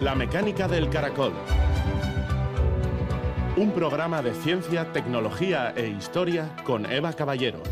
[0.00, 1.34] La mecánica del caracol.
[3.58, 7.62] Un programa de ciencia, tecnología e historia con Eva Caballero.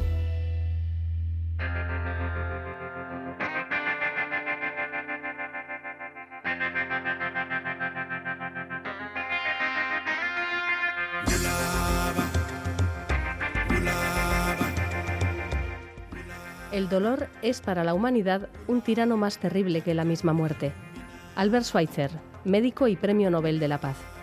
[16.72, 20.74] El dolor es para la humanidad un tirano más terrible que la misma muerte.
[21.38, 22.10] Albert Schweitzer,
[22.44, 24.17] médico y Premio Nobel de la Paz.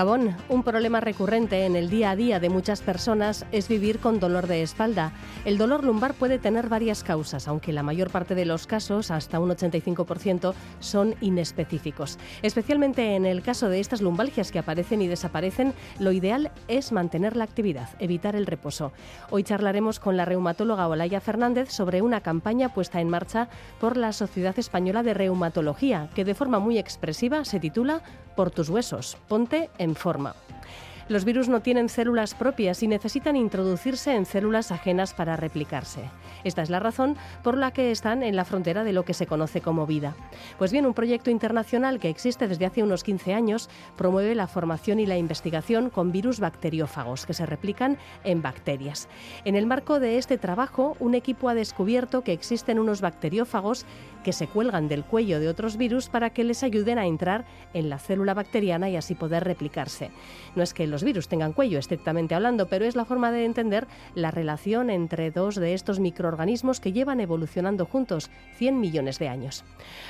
[0.00, 4.46] Un problema recurrente en el día a día de muchas personas es vivir con dolor
[4.46, 5.12] de espalda.
[5.44, 9.38] El dolor lumbar puede tener varias causas, aunque la mayor parte de los casos, hasta
[9.38, 12.18] un 85%, son inespecíficos.
[12.40, 17.36] Especialmente en el caso de estas lumbalgias que aparecen y desaparecen, lo ideal es mantener
[17.36, 18.92] la actividad, evitar el reposo.
[19.28, 24.14] Hoy charlaremos con la reumatóloga Olaya Fernández sobre una campaña puesta en marcha por la
[24.14, 28.00] Sociedad Española de Reumatología, que de forma muy expresiva se titula
[28.34, 30.34] Por tus huesos, ponte en forma.
[31.10, 36.08] Los virus no tienen células propias y necesitan introducirse en células ajenas para replicarse.
[36.44, 39.26] Esta es la razón por la que están en la frontera de lo que se
[39.26, 40.14] conoce como vida.
[40.56, 45.00] Pues bien, un proyecto internacional que existe desde hace unos 15 años promueve la formación
[45.00, 49.08] y la investigación con virus bacteriófagos que se replican en bacterias.
[49.44, 53.84] En el marco de este trabajo, un equipo ha descubierto que existen unos bacteriófagos
[54.22, 57.90] que se cuelgan del cuello de otros virus para que les ayuden a entrar en
[57.90, 60.12] la célula bacteriana y así poder replicarse.
[60.54, 63.86] No es que los virus tengan cuello, estrictamente hablando, pero es la forma de entender
[64.14, 69.64] la relación entre dos de estos microorganismos que llevan evolucionando juntos 100 millones de años.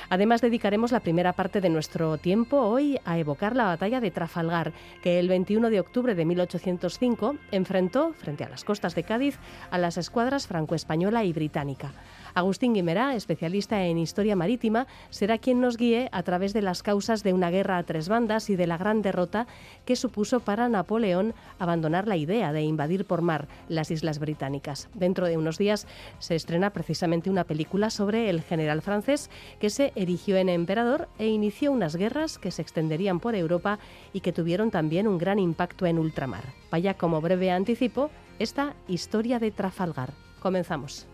[0.09, 4.73] Además, dedicaremos la primera parte de nuestro tiempo hoy a evocar la batalla de Trafalgar,
[5.01, 9.37] que el 21 de octubre de 1805 enfrentó, frente a las costas de Cádiz,
[9.69, 11.93] a las escuadras franco-española y británica.
[12.33, 17.23] Agustín Guimerá, especialista en historia marítima, será quien nos guíe a través de las causas
[17.23, 19.47] de una guerra a tres bandas y de la gran derrota
[19.85, 24.89] que supuso para Napoleón abandonar la idea de invadir por mar las islas británicas.
[24.93, 25.87] Dentro de unos días
[26.19, 31.27] se estrena precisamente una película sobre el general francés que se erigió en emperador e
[31.27, 33.79] inició unas guerras que se extenderían por Europa
[34.13, 36.43] y que tuvieron también un gran impacto en ultramar.
[36.69, 38.09] Vaya como breve anticipo
[38.39, 40.13] esta historia de Trafalgar.
[40.39, 41.10] Comenzamos.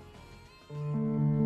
[0.69, 1.36] El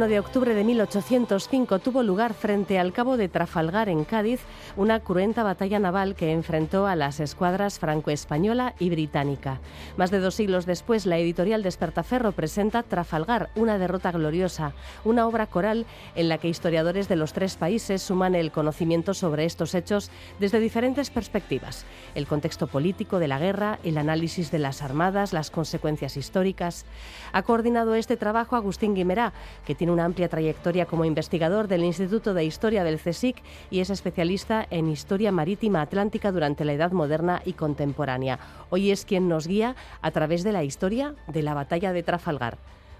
[0.00, 4.40] 21 de octubre de 1805 tuvo lugar frente al cabo de Trafalgar en Cádiz
[4.78, 9.60] una cruenta batalla naval que enfrentó a las escuadras franco-española y británica.
[9.98, 14.72] Más de dos siglos después, la editorial Despertaferro presenta Trafalgar, una derrota gloriosa,
[15.04, 15.84] una obra coral
[16.14, 20.60] en la que historiadores de los tres países suman el conocimiento sobre estos hechos desde
[20.60, 21.84] diferentes perspectivas.
[22.14, 26.86] El contexto político de la guerra, el análisis de las armadas, las consecuencias históricas.
[27.32, 29.34] Ha coordinado este trabajo Agustín Guimerá,
[29.66, 33.90] que tiene una amplia trayectoria como investigador del Instituto de Historia del CSIC y es
[33.90, 38.38] especialista en historia marítima atlántica durante la Edad Moderna y Contemporánea.
[38.70, 42.56] Hoy es quien nos guía a través de la historia de la batalla de Trafalgar.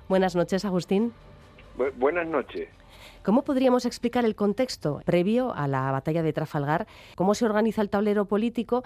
[0.09, 1.13] Buenas noches, Agustín.
[1.97, 2.69] buenas noches.
[3.23, 6.87] ¿Cómo podríamos explicar el contexto previo a la batalla de Trafalgar?
[7.17, 8.83] ¿Cómo se organiza el tablero político?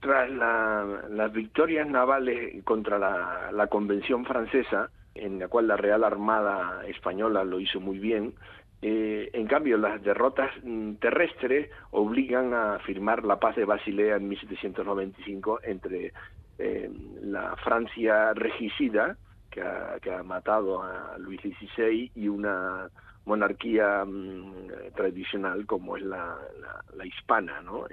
[0.00, 7.44] Tras las victorias navales contra la Convención Francesa, en la cual la Real Armada Española
[7.44, 8.34] lo hizo muy bien.
[8.80, 14.28] Eh, en cambio, las derrotas mm, terrestres obligan a firmar la paz de Basilea en
[14.28, 16.12] 1795 entre
[16.58, 16.90] eh,
[17.22, 19.16] la Francia regicida,
[19.50, 22.88] que ha, matado a Luis XVI, y una
[23.26, 26.38] monarquía mm, tradicional como es la,
[26.96, 27.60] la, hispana.
[27.60, 27.84] ¿no?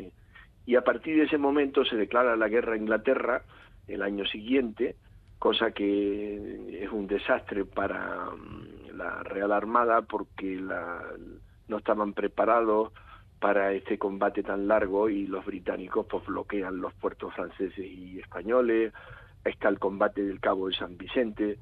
[0.65, 3.43] y a partir de ese momento se declara la guerra a Inglaterra
[3.87, 4.95] el año siguiente,
[5.39, 10.61] cosa que es un desastre para mm, la Real Armada porque
[11.67, 12.91] no estaban preparados
[13.39, 18.93] para este combate tan largo y los británicos pues bloquean los puertos franceses y españoles,
[19.45, 21.57] está el combate del Cabo de San Vicente,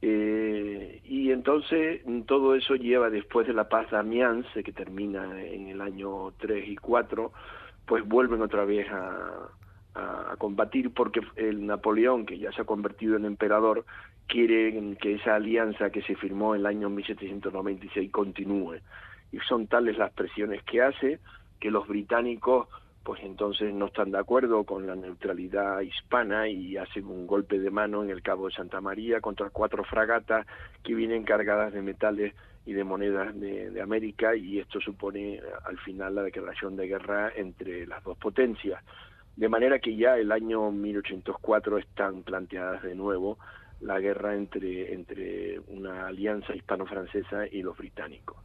[0.00, 5.68] eh, y entonces todo eso lleva después de la paz de Amiens, que termina en
[5.68, 7.32] el año 3 y 4,
[7.84, 9.50] pues vuelven otra vez a,
[9.98, 13.84] a, combatir porque el Napoleón, que ya se ha convertido en emperador,
[14.26, 18.76] quiere que esa alianza que se firmó en el año 1796 continúe.
[19.32, 21.18] Y son tales las presiones que hace
[21.60, 22.68] que los británicos
[23.08, 27.70] pues entonces no están de acuerdo con la neutralidad hispana y hacen un golpe de
[27.70, 30.46] mano en el Cabo de Santa María contra cuatro fragatas
[30.84, 32.34] que vienen cargadas de metales
[32.66, 37.32] y de monedas de, de, América y esto supone al final la declaración de guerra
[37.34, 38.84] entre las dos potencias.
[39.38, 43.38] De manera que ya el año 1804 están planteadas de nuevo
[43.80, 48.36] la guerra entre, entre una alianza hispano-francesa y los británicos.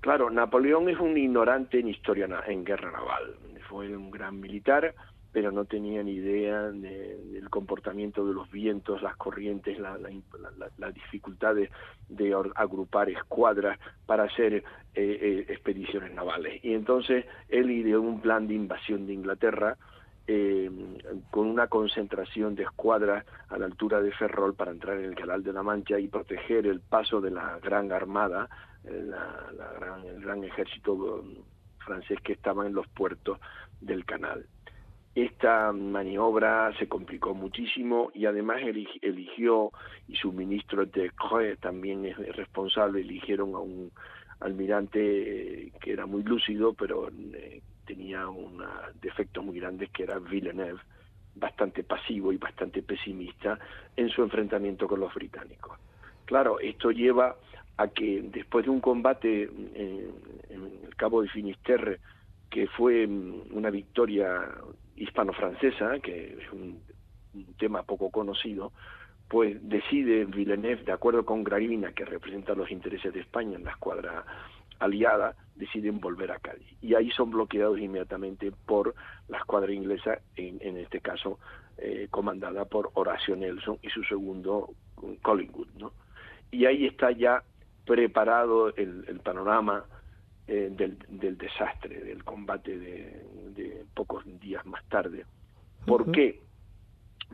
[0.00, 3.34] Claro, Napoleón es un ignorante en historia, en guerra naval.
[3.68, 4.94] Fue un gran militar,
[5.32, 9.98] pero no tenía ni idea del comportamiento de los vientos, las corrientes, la,
[10.78, 11.68] la, dificultad de,
[12.54, 14.62] agrupar escuadras para hacer eh,
[14.94, 16.64] eh, expediciones navales.
[16.64, 19.76] Y entonces él ideó un plan de invasión de Inglaterra
[20.26, 20.70] eh,
[21.30, 25.42] con una concentración de escuadras a la altura de Ferrol para entrar en el Canal
[25.42, 28.48] de la Mancha y proteger el paso de la Gran Armada,
[28.84, 31.24] la, gran, el gran ejército
[31.78, 33.38] francés que estaba en los puertos
[33.80, 34.46] del canal.
[35.14, 38.58] Esta maniobra se complicó muchísimo y además
[39.00, 39.72] eligió,
[40.08, 43.90] y su ministro de Creux también es responsable, eligieron a un
[44.40, 48.62] almirante eh, que era muy lúcido, pero eh, tenía un
[49.00, 50.80] defecto muy grande que era Villeneuve,
[51.34, 53.58] bastante pasivo y bastante pesimista
[53.96, 55.78] en su enfrentamiento con los británicos.
[56.24, 57.36] Claro, esto lleva
[57.76, 60.10] a que después de un combate en,
[60.48, 62.00] en el Cabo de Finisterre,
[62.50, 64.50] que fue mm, una victoria
[64.96, 66.80] hispano-francesa, que es un,
[67.58, 68.72] tema poco conocido,
[69.28, 73.72] pues decide Villeneuve, de acuerdo con Gravina, que representa los intereses de España en la
[73.72, 74.24] escuadra
[74.78, 76.66] aliada, deciden volver a Cádiz.
[76.80, 78.94] Y ahí son bloqueados inmediatamente por
[79.28, 81.38] la escuadra inglesa, en, este caso
[81.78, 84.70] eh, comandada por Horacio Nelson y su segundo
[85.22, 85.68] Collingwood.
[85.78, 85.92] ¿no?
[86.50, 87.42] Y ahí está ya
[87.84, 89.84] preparado el panorama
[90.48, 95.24] eh, del, del, desastre, del combate de, pocos días más tarde.
[95.84, 96.40] ¿Por qué?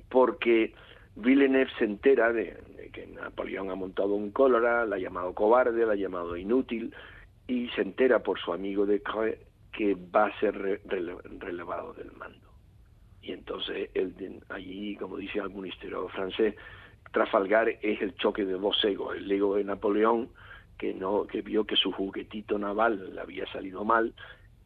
[0.09, 0.73] Porque
[1.17, 2.57] Villeneuve se entera de,
[2.91, 6.95] que Napoleón ha montado un cólera, la ha llamado cobarde, la ha llamado inútil,
[7.53, 9.39] y se entera por su amigo de Creux
[9.73, 10.81] que va a ser
[11.39, 12.49] relevado del mando.
[13.21, 16.55] Y entonces él, allí, como dice algún historiador francés,
[17.13, 20.31] Trafalgar es el choque de dos egos, el ego de Napoleón
[20.79, 24.15] que no que vio que su juguetito naval le había salido mal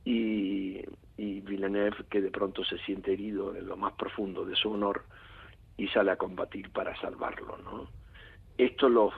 [0.05, 0.81] y,
[1.17, 5.05] y Villeneuve que de pronto se siente herido en lo más profundo de su honor
[5.77, 7.89] y sale a combatir para salvarlo no
[8.57, 9.13] esto los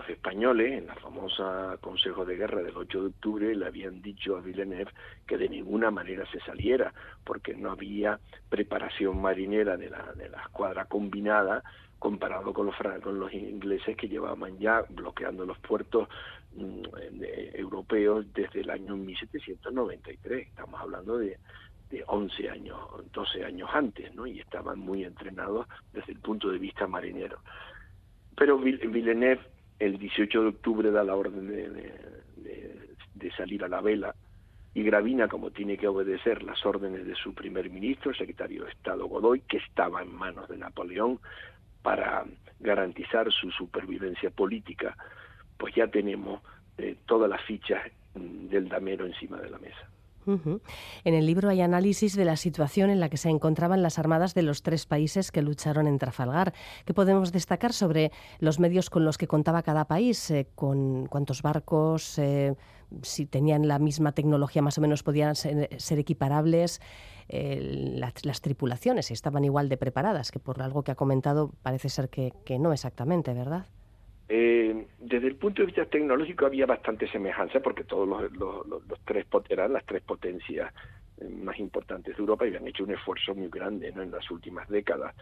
[0.00, 4.36] los españoles en la famosa Consejo de Guerra del 8 de octubre le habían dicho
[4.36, 4.90] a Villeneuve
[5.26, 8.18] que de ninguna manera se saliera porque no había
[8.48, 11.62] preparación marinera de la de la escuadra combinada
[11.98, 16.08] comparado con los, con los ingleses que llevaban ya bloqueando los puertos
[16.54, 16.82] mm,
[17.52, 20.48] europeos desde el año 1793.
[20.48, 21.38] Estamos hablando de,
[21.90, 22.78] de 11 años,
[23.12, 24.26] 12 años antes, ¿no?
[24.26, 27.40] Y estaban muy entrenados desde el punto de vista marinero.
[28.34, 29.42] Pero Villeneuve,
[29.80, 32.10] el 18 de octubre, da la orden de,
[33.36, 34.14] salir a la vela
[34.74, 38.70] y Gravina, como tiene que obedecer las órdenes de su primer ministro, el secretario de
[38.70, 41.18] Estado Godoy, que estaba en manos de Napoleón,
[41.82, 42.24] para
[42.60, 44.96] garantizar su supervivencia política,
[45.56, 46.42] pues ya tenemos
[46.76, 47.82] eh, todas las fichas
[48.14, 49.88] mm, del damero encima de la mesa.
[51.04, 54.34] En el libro hay análisis de la situación en la que se encontraban las armadas
[54.34, 56.52] de los tres países que lucharon en Trafalgar.
[56.84, 60.30] ¿Qué podemos destacar sobre los medios con los que contaba cada país?
[60.30, 62.18] Eh, ¿Con cuántos barcos?
[62.18, 62.54] Eh,
[63.02, 66.80] si tenían la misma tecnología, más o menos podían ser, equiparables.
[67.28, 72.58] las, tripulaciones estaban igual de preparadas, que por algo que ha comentado parece ser que
[72.58, 73.66] no exactamente, ¿verdad?
[74.32, 79.26] Eh, desde el punto de vista tecnológico había bastante semejanza porque todos los, los, tres
[79.48, 80.72] eran las tres potencias
[81.20, 85.16] eh, más importantes de Europa habían hecho un esfuerzo muy grande en las últimas décadas.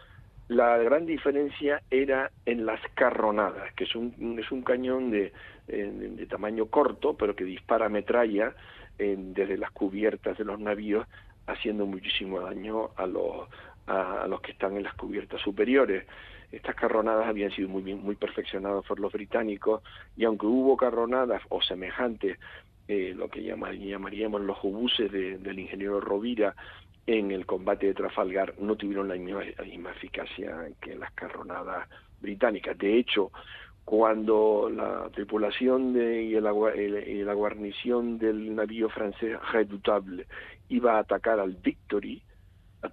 [0.47, 5.33] La gran diferencia era en las carronadas, que es un, es un cañón de,
[5.65, 8.53] de, tamaño corto, pero que dispara metralla
[8.97, 11.07] desde las cubiertas de los navíos,
[11.47, 13.47] haciendo muchísimo daño a los,
[13.87, 16.05] a los que están en las cubiertas superiores.
[16.51, 19.81] Estas carronadas habían sido muy muy perfeccionadas por los británicos
[20.17, 22.37] y aunque hubo carronadas o semejantes,
[22.87, 26.55] eh, lo que llamaríamos los obuses del ingeniero Rovira
[27.05, 31.87] en el combate de Trafalgar, no tuvieron la misma, eficacia que las carronadas
[32.21, 32.77] británicas.
[32.77, 33.31] De hecho,
[33.85, 40.25] cuando la tripulación de, y, la guarnición del navío francés Redoutable
[40.69, 42.21] iba a atacar al Victory,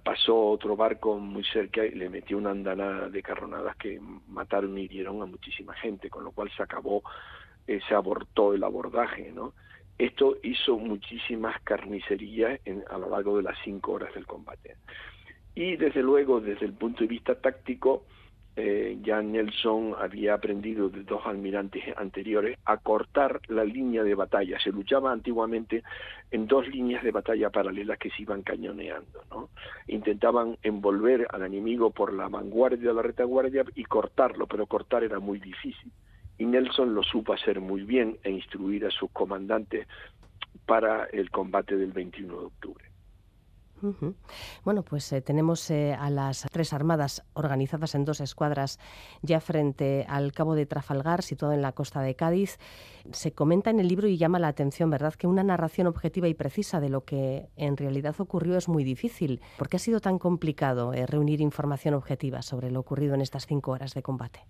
[0.03, 4.83] pasó otro barco muy cerca y le metió una andanada de carronadas que mataron y
[4.83, 7.03] hirieron a muchísima gente, con lo cual se acabó,
[7.67, 9.53] eh, se abortó el abordaje, ¿no?
[9.97, 14.75] Esto hizo muchísimas carnicerías en, a lo largo de las cinco horas del combate.
[15.55, 18.05] Y desde luego, desde el punto de vista táctico,
[18.59, 24.59] eh, ya Nelson había aprendido de dos almirantes anteriores a cortar la línea de batalla.
[24.59, 25.83] Se luchaba antiguamente
[26.31, 29.23] en dos líneas de batalla paralelas que se iban cañoneando.
[29.29, 29.49] ¿no?
[29.85, 35.19] Intentaban envolver al enemigo por la vanguardia o la retaguardia y cortarlo, pero cortar era
[35.19, 35.91] muy difícil.
[36.39, 39.87] Y Nelson lo supo hacer muy bien e instruir a sus comandantes
[40.65, 42.86] para el combate del 21 de octubre.
[44.63, 48.79] Bueno, pues eh, tenemos eh, a las tres armadas organizadas en dos escuadras
[49.21, 52.57] ya frente al cabo de Trafalgar, situado en la costa de Cádiz.
[53.11, 56.33] Se comenta en el libro y llama la atención, ¿verdad?, que una narración objetiva y
[56.33, 59.41] precisa de lo que en realidad ocurrió es muy difícil.
[59.57, 63.47] ¿Por qué ha sido tan complicado eh, reunir información objetiva sobre lo ocurrido en estas
[63.47, 64.41] cinco horas de combate?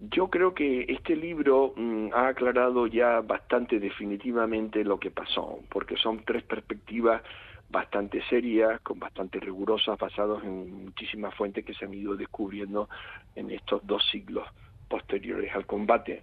[0.00, 5.96] Yo creo que este libro mm, ha aclarado ya bastante definitivamente lo que pasó, porque
[5.96, 7.22] son tres perspectivas
[7.70, 12.88] bastante serias, con bastante rigurosas, basados en muchísimas fuentes que se han ido descubriendo
[13.34, 14.46] en estos dos siglos
[14.88, 16.22] posteriores al combate.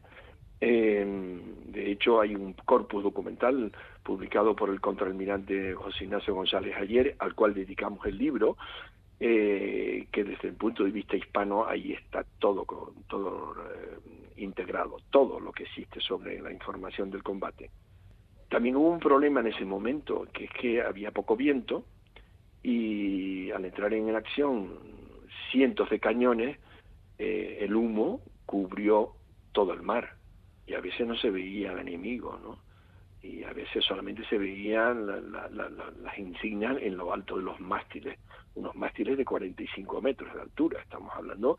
[0.60, 3.72] de hecho, hay un corpus documental
[4.02, 8.58] publicado por el contraalmirante José Ignacio González ayer, al cual dedicamos el libro,
[9.20, 12.66] eh, que desde el punto de vista hispano ahí está todo,
[13.08, 13.98] todo eh,
[14.38, 17.70] integrado, todo lo que existe sobre la información del combate.
[18.50, 21.86] También hubo un problema en ese momento, que es que había poco viento
[22.62, 24.80] y al entrar en acción
[25.52, 26.58] cientos de cañones,
[27.18, 29.14] eh, el humo cubrió
[29.52, 30.16] todo el mar
[30.68, 32.60] y a veces no se veía al enemigo, ¿no?
[33.22, 35.08] Y a veces solamente se veían
[36.04, 38.20] las insignias en lo alto de los mástiles,
[38.54, 41.58] unos mástiles de 45 metros de altura, estamos hablando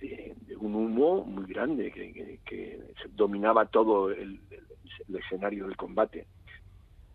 [0.00, 4.67] de, un humo muy grande que, dominaba todo el, el
[5.14, 6.26] escenario del combate.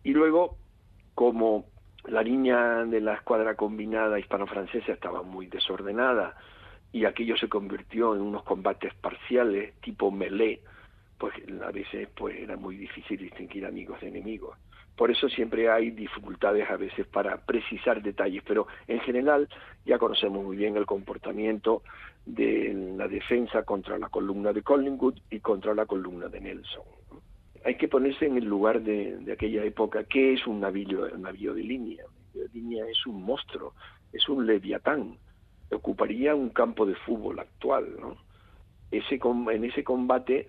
[0.04, 0.58] Y luego,
[1.16, 1.66] como
[2.06, 6.36] la línea de la escuadra combinada hispano-francesa estaba muy desordenada
[6.92, 10.62] y aquello se convirtió en unos combates parciales tipo melee,
[11.18, 11.34] pues
[11.66, 14.58] a veces pues era muy difícil distinguir amigos de enemigos.
[14.96, 19.50] Por eso siempre hay dificultades a veces para precisar detalles, pero en general
[19.86, 21.82] ya conocemos muy bien el comportamiento
[22.26, 26.84] de la defensa contra la columna de Collingwood y contra la columna de Nelson
[27.66, 30.04] hay que ponerse en el lugar de, aquella época.
[30.04, 32.06] ¿Qué es un navío, navío de línea?
[32.06, 33.74] Un navío de línea es un monstruo,
[34.12, 35.18] es un leviatán.
[35.72, 37.96] Ocuparía un campo de fútbol actual.
[38.00, 38.18] ¿no?
[38.92, 40.48] Ese, en ese combate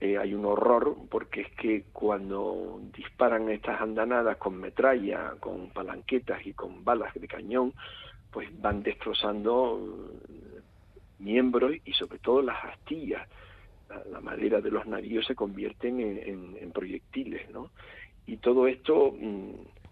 [0.00, 6.44] eh, hay un horror porque es que cuando disparan estas andanadas con metralla, con palanquetas
[6.46, 7.72] y con balas de cañón,
[8.30, 10.12] pues van destrozando
[11.18, 13.28] miembros y sobre todo las astillas
[13.88, 17.70] la, madera de los navíos se convierten en, proyectiles, ¿no?
[18.26, 19.50] Y todo esto mm,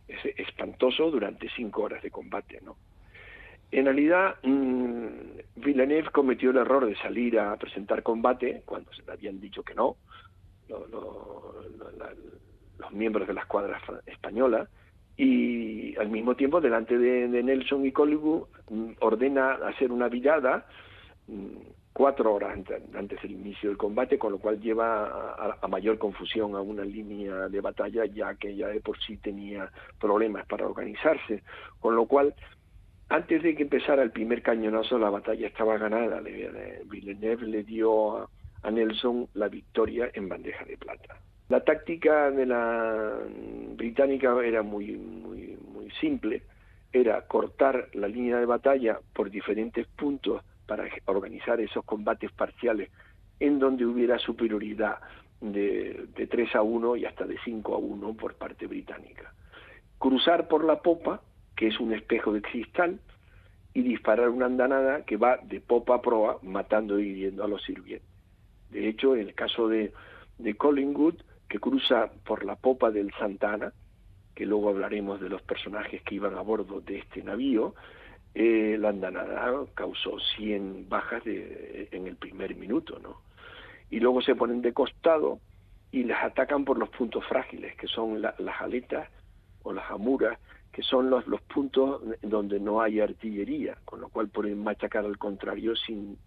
[0.09, 2.77] es espantoso durante cinco horas de combate, ¿no?
[3.71, 5.07] En realidad, mmm,
[5.57, 9.75] Villeneuve cometió el error de salir a presentar combate cuando se le habían dicho que
[9.75, 9.97] no,
[10.69, 14.69] los miembros de la escuadra española,
[15.17, 20.67] y al mismo tiempo, delante de, Nelson y Collingwood, mm, ordena hacer una virada
[21.27, 21.57] mm,
[21.97, 22.59] cuatro horas
[22.95, 27.49] antes del inicio del combate, con lo cual lleva a, mayor confusión a una línea
[27.49, 31.43] de batalla, ya que ya de por sí tenía problemas para organizarse,
[31.81, 32.35] con lo cual
[33.09, 36.21] antes de que empezara el primer cañonazo la batalla estaba ganada.
[36.21, 38.29] Villeneuve le dio a,
[38.63, 41.19] a Nelson la victoria en bandeja de plata.
[41.49, 43.21] La táctica de la
[43.75, 46.43] británica era muy muy muy simple,
[46.93, 52.91] era cortar la línea de batalla por diferentes puntos para organizar esos combates parciales
[53.41, 54.99] en donde hubiera superioridad
[55.41, 59.33] de, de 3 a 1 y hasta de 5 a 1 por parte británica.
[59.99, 61.23] Cruzar por la popa,
[61.55, 62.99] que es un espejo de cristal,
[63.75, 67.63] y disparar una andanada que va de popa a proa, matando y hiriendo a los
[67.63, 68.09] sirvientes.
[68.71, 69.93] De hecho, en el caso de,
[70.39, 71.17] de Collingwood,
[71.49, 73.73] que cruza por la popa del Santana,
[74.35, 77.75] que luego hablaremos de los personajes que iban a bordo de este navío,
[78.39, 83.23] eh, la andanada causó 100 bajas de, en el primer minuto, ¿no?
[83.89, 85.41] Y luego se ponen de costado
[85.91, 89.09] y las atacan por los puntos frágiles, que son las aletas
[89.63, 90.39] o las amuras,
[90.71, 95.17] que son los, los puntos donde no hay artillería, con lo cual pueden machacar al
[95.17, 96.19] contrario sin,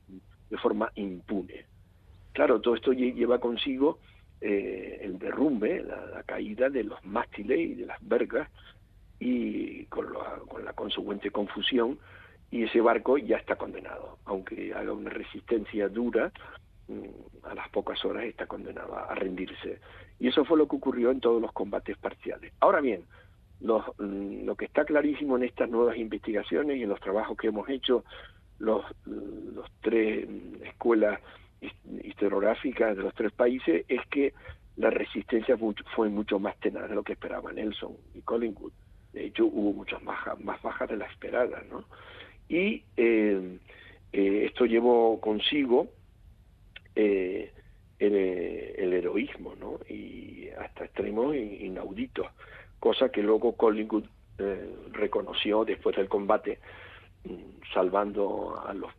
[0.50, 1.66] de forma impune.
[2.34, 4.00] Claro, todo esto lleva consigo
[4.42, 8.50] eh, el derrumbe, la, la, caída de los mástiles y de las vergas
[9.20, 10.14] y con
[10.66, 12.00] la consecuente confusión
[12.52, 16.32] y ese barco ya está condenado, aunque haga una resistencia dura,
[16.88, 19.80] mm, a las pocas horas está condenado a rendirse.
[20.20, 22.54] Y eso fue lo que ocurrió en todos los combates parciales.
[22.60, 23.04] Ahora bien,
[23.62, 27.70] mm, lo que está clarísimo en estas nuevas investigaciones y en los trabajos que hemos
[27.70, 28.04] hecho,
[28.58, 31.20] los, los tres mm, escuelas
[32.04, 34.34] historiográficas de los tres países, es que
[34.78, 35.58] la resistencia
[35.94, 38.72] fue mucho más tenaz de lo que esperaban Nelson y Collingwood.
[39.14, 41.84] De hecho, hubo muchas bajas, más bajas de las esperadas, ¿no?
[42.48, 43.58] Y eh,
[44.12, 45.88] eh, esto llevó consigo
[46.96, 47.52] eh,
[48.00, 49.80] el, heroísmo, ¿no?
[49.88, 52.28] Y hasta extremos inauditos,
[52.80, 54.06] cosa que luego Collingwood
[54.94, 56.60] reconoció después del combate,
[57.26, 58.92] mm, salvando a los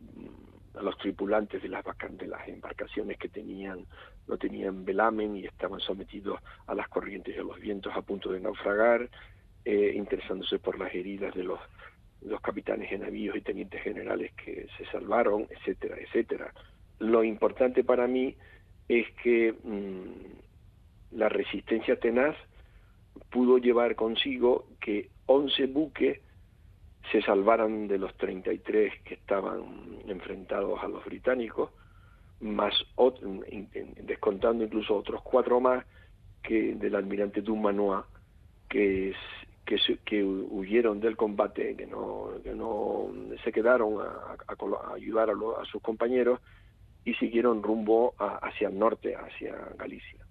[0.73, 3.85] a los tripulantes de las, de las embarcaciones que tenían
[4.27, 8.39] no tenían velamen y estaban sometidos a las corrientes de los vientos a punto de
[8.39, 9.09] naufragar,
[9.65, 11.59] interesándose por las heridas de los
[12.21, 16.53] los capitanes de navíos y tenientes generales que se salvaron, etcétera, etcétera.
[16.99, 18.35] Lo importante para mí
[18.87, 22.35] es que mm, la resistencia tenaz
[23.29, 26.19] pudo llevar consigo que 11 buques
[27.11, 31.71] se salvaran de los 33 que estaban enfrentados a los británicos,
[32.39, 32.73] más
[34.03, 35.85] descontando incluso otros cuatro más
[36.43, 38.05] que del almirante Dumanois,
[38.69, 39.13] que
[39.65, 43.07] que, que huyeron del combate, que no, que no
[43.43, 44.35] se quedaron a,
[44.93, 46.39] ayudar a, sus compañeros
[47.05, 50.25] y siguieron rumbo hacia el norte, hacia Galicia.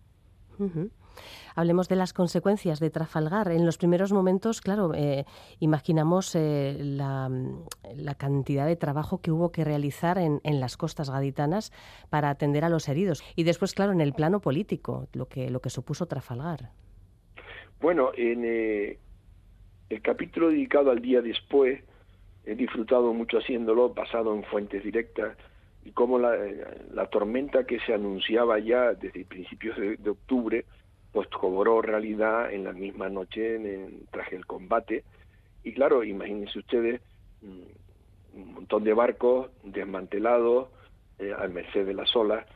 [1.55, 3.51] Hablemos de las consecuencias de Trafalgar.
[3.51, 5.25] En los primeros momentos, claro, eh,
[5.59, 7.31] imaginamos eh, la,
[7.95, 11.73] la, cantidad de trabajo que hubo que realizar en, en, las costas gaditanas
[12.11, 13.25] para atender a los heridos.
[13.37, 16.71] Y después, claro, en el plano político, lo que, lo que supuso Trafalgar.
[17.81, 18.99] Bueno, en, eh,
[19.90, 21.82] el capítulo dedicado al día después,
[22.44, 25.37] he disfrutado mucho haciéndolo, basado en fuentes directas,
[25.85, 26.37] y cómo la,
[26.92, 30.64] la tormenta que se anunciaba ya desde principios de, octubre,
[31.12, 35.05] pues cobró realidad en la misma noche en, tras el combate.
[35.64, 37.00] Y claro, imagínense ustedes,
[37.42, 40.68] mm, un montón de barcos desmantelados
[41.18, 42.46] eh, al merced de las olas,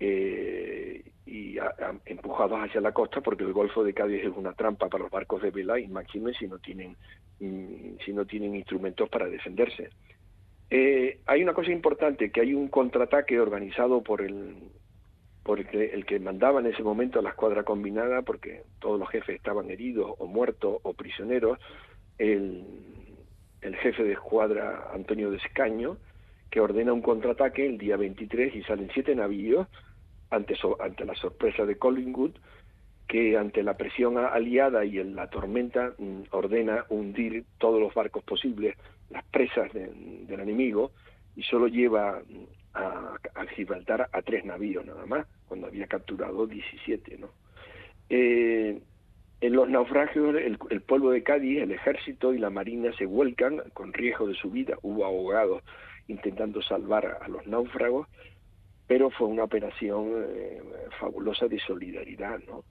[0.00, 1.56] eh, y
[2.04, 5.40] empujados hacia la costa porque el Golfo de Cádiz es una trampa para los barcos
[5.42, 6.96] de vela y máxime si no tienen
[7.40, 9.90] mm, si no tienen instrumentos para defenderse.
[10.70, 14.54] Eh, hay una cosa importante que hay un contraataque organizado por el
[15.42, 19.08] por el que, el que mandaba en ese momento la escuadra combinada porque todos los
[19.08, 21.58] jefes estaban heridos o muertos o prisioneros
[22.18, 22.64] el,
[23.60, 25.96] el jefe de escuadra Antonio de Escaño
[26.50, 29.68] que ordena un contraataque el día 23 y salen siete navíos
[30.34, 32.32] ante, ante la sorpresa de Collingwood,
[33.06, 38.24] que ante la presión aliada y en la tormenta mm, ordena hundir todos los barcos
[38.24, 38.76] posibles,
[39.10, 40.92] las presas del enemigo,
[41.36, 42.44] y solo lleva mm,
[42.74, 43.16] a,
[43.54, 47.18] Gibraltar a tres navíos nada más, cuando había capturado 17.
[47.18, 47.28] ¿no?
[48.08, 48.80] Eh,
[49.40, 53.92] en los naufragios, el, pueblo de Cádiz, el ejército y la marina se vuelcan con
[53.92, 54.78] riesgo de su vida.
[54.82, 55.62] Hubo abogados
[56.08, 58.08] intentando salvar a los náufragos
[58.86, 60.62] pero fue una operación eh,
[60.98, 62.64] fabulosa de solidaridad, ¿no?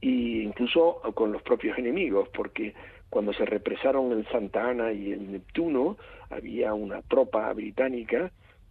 [0.00, 2.74] Y incluso con los propios enemigos, porque
[3.08, 5.96] cuando se represaron el Santa Ana y el Neptuno,
[6.30, 8.30] había una tropa británica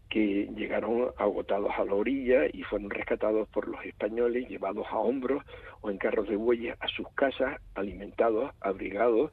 [0.10, 5.44] que llegaron agotados a la orilla y fueron rescatados por los españoles, llevados a hombros
[5.82, 9.32] o en carros de bueyes a sus casas, alimentados, abrigados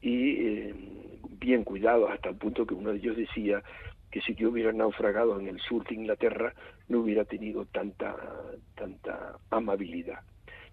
[0.00, 0.74] y eh,
[1.40, 3.64] bien cuidados, hasta el punto que uno de ellos decía
[4.12, 6.54] que si yo hubiera naufragado en el sur de Inglaterra
[6.88, 8.14] no hubiera tenido tanta,
[8.76, 10.20] tanta amabilidad.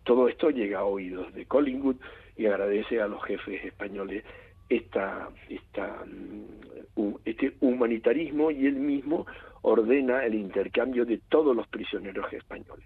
[0.04, 1.95] Todo esto llega a oídos de Collingwood
[2.36, 4.23] y agradece a los jefes españoles
[4.67, 9.25] esta, esta, mm, este humanitarismo y él mismo
[9.62, 12.86] ordena el intercambio de todos los prisioneros españoles.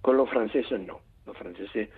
[0.00, 1.00] Con los franceses no.
[1.26, 1.88] Los franceses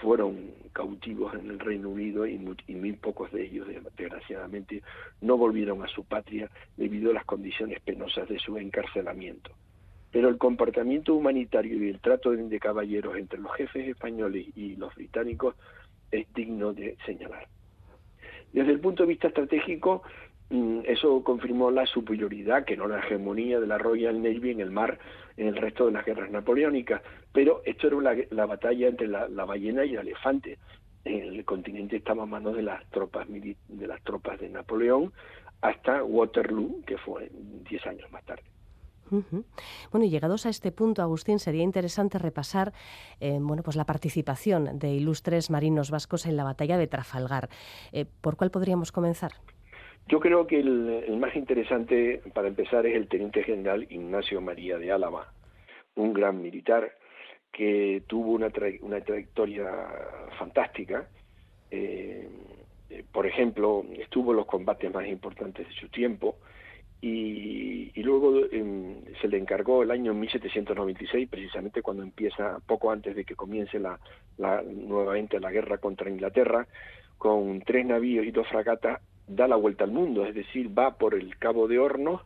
[0.00, 4.82] fueron cautivos en el Reino Unido y muy, pocos de ellos, desgraciadamente,
[5.20, 9.50] no volvieron a su patria debido a las condiciones penosas de su encarcelamiento.
[10.10, 14.94] Pero el comportamiento humanitario y el trato de caballeros entre los jefes españoles y los
[14.94, 15.54] británicos
[16.10, 17.48] es digno de señalar.
[18.52, 20.02] Desde el punto de vista estratégico,
[20.50, 24.98] eso confirmó la superioridad, que no la hegemonía de la Royal Navy en el mar
[25.36, 29.84] en el resto de las guerras napoleónicas, pero esto era la, batalla entre la, ballena
[29.84, 30.58] y el elefante.
[31.04, 35.12] El continente estaba a manos de las tropas de las tropas de Napoleón
[35.60, 37.30] hasta Waterloo, que fue
[37.68, 38.42] 10 años más tarde.
[39.92, 42.72] Bueno, y llegados a este punto, Agustín, sería interesante repasar
[43.20, 47.48] eh, bueno, pues la participación de ilustres marinos vascos en la batalla de Trafalgar.
[47.92, 49.32] Eh, ¿Por cuál podríamos comenzar?
[50.08, 54.92] Yo creo que el, más interesante, para empezar, es el teniente general Ignacio María de
[54.92, 55.32] Álava,
[55.96, 56.92] un gran militar
[57.52, 58.48] que tuvo una,
[58.82, 59.66] una trayectoria
[60.38, 61.08] fantástica.
[61.70, 62.28] Eh,
[63.12, 66.36] por ejemplo, estuvo en los combates más importantes de su tiempo,
[67.00, 73.24] y, luego em, se le encargó el año 1796, precisamente cuando empieza, poco antes de
[73.24, 73.98] que comience la,
[74.64, 76.66] nuevamente la guerra contra Inglaterra,
[77.18, 81.14] con tres navíos y dos fragatas, da la vuelta al mundo, es decir, va por
[81.14, 82.22] el Cabo de Hornos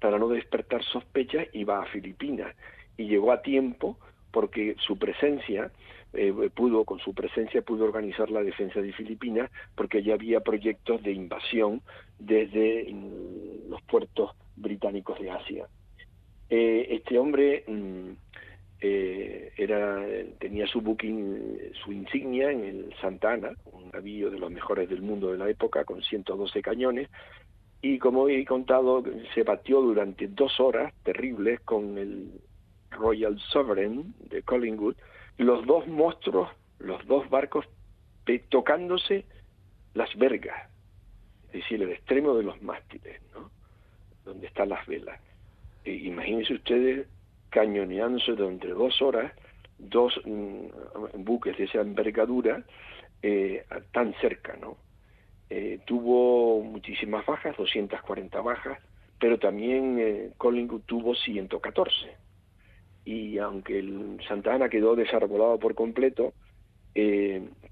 [0.00, 2.54] para no despertar sospechas y va a Filipinas.
[2.96, 3.98] Y llegó a tiempo
[4.30, 5.70] porque su presencia
[6.12, 11.02] eh, pudo, con su presencia, pudo organizar la defensa de Filipinas, porque ya había proyectos
[11.02, 11.82] de invasión
[12.18, 15.66] desde mm, los puertos británicos de Asia.
[16.50, 18.10] Eh, este hombre mm,
[18.86, 20.04] eh, era,
[20.38, 25.00] tenía su booking, su insignia en el Santa Ana, un navío de los mejores del
[25.00, 27.08] mundo de la época, con 112 cañones,
[27.80, 29.02] y como he contado,
[29.34, 32.30] se batió durante dos horas terribles con el
[32.90, 34.96] Royal Sovereign de Collingwood,
[35.38, 37.64] los dos monstruos, los dos barcos
[38.50, 39.24] tocándose
[39.94, 40.70] las vergas,
[41.46, 43.50] es decir, el extremo de los mástiles, ¿no?
[44.26, 45.18] donde están las velas.
[45.86, 47.06] E imagínense ustedes
[47.54, 49.32] cañoneándose durante dos horas
[49.78, 52.64] dos mm, buques de esa envergadura
[53.22, 54.76] eh, tan cerca, ¿no?
[55.50, 58.78] Eh, tuvo muchísimas bajas, 240 bajas,
[59.20, 62.16] pero también eh, Collingwood tuvo 114
[63.04, 66.32] y aunque el Santa Ana quedó desarbolado por completo,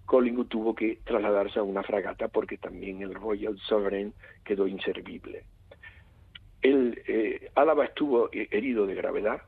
[0.04, 4.12] Collingwood tuvo que trasladarse a una fragata porque también el Royal Sovereign
[4.44, 5.44] quedó inservible.
[6.60, 9.42] El, Álava estuvo herido de gravedad,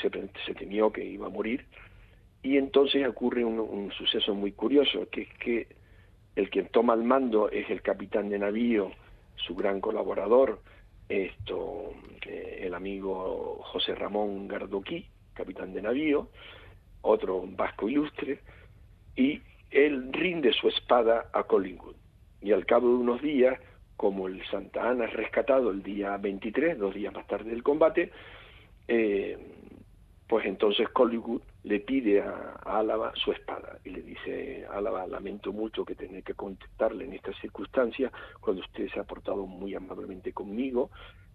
[0.00, 1.64] se, temió que iba a morir,
[2.42, 5.66] y entonces ocurre un, suceso muy curioso, que es que
[6.34, 8.90] el que toma el mando es el capitán de navío,
[9.36, 10.60] su gran colaborador,
[11.08, 11.92] esto
[12.26, 16.28] eh, el amigo José Ramón Gardoquí, capitán de navío,
[17.02, 18.40] otro vasco ilustre,
[19.16, 19.40] y
[19.70, 21.96] él rinde su espada a Collingwood.
[22.40, 23.58] Y al cabo de unos días,
[23.96, 28.10] como el Santa Ana es rescatado el día 23, dos días más tarde del combate,
[28.88, 29.38] eh,
[30.32, 35.84] pues entonces Collingwood le pide a, Álava su espada y le dice, Álava, lamento mucho
[35.84, 40.90] que tener que contestarle en estas circunstancias cuando usted se ha portado muy amablemente conmigo,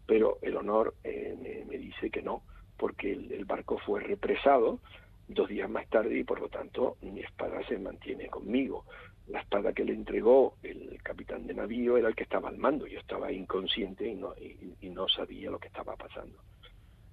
[0.08, 2.42] pero el honor eh, me, dice que no,
[2.76, 4.80] porque el, barco fue represado
[5.28, 8.86] dos días más tarde y por lo tanto mi espada se mantiene conmigo.
[9.28, 12.88] La espada que le entregó el capitán de navío era el que estaba al mando,
[12.88, 14.34] yo estaba inconsciente y no,
[14.82, 16.40] y no sabía lo que estaba pasando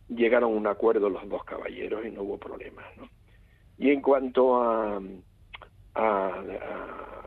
[0.09, 2.85] llegaron a un acuerdo los dos caballeros y no hubo problemas.
[2.97, 3.09] ¿no?
[3.79, 5.01] Y en cuanto a,
[5.95, 6.43] a,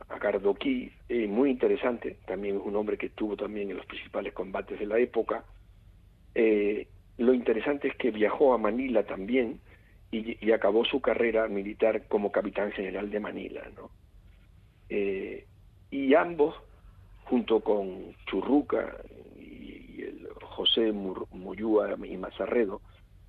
[0.10, 4.34] a, Gardoquí, eh, muy interesante, también es un hombre que estuvo también en los principales
[4.34, 5.44] combates de la época.
[6.36, 6.88] Eh,
[7.18, 9.60] lo interesante es que viajó a Manila también
[10.12, 13.62] y, acabó su carrera militar como capitán general de Manila.
[13.76, 13.90] ¿no?
[14.90, 15.46] Eh,
[15.92, 16.56] y ambos,
[17.26, 18.96] junto con Churruca
[20.58, 22.82] José Muyúa y Mazarredo,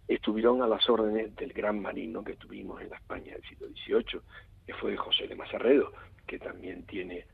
[0.08, 4.20] estuvieron a las órdenes del gran marino que tuvimos en la España del siglo XVIII,
[4.66, 5.92] que fue José de Mazarredo,
[6.26, 7.26] que también tiene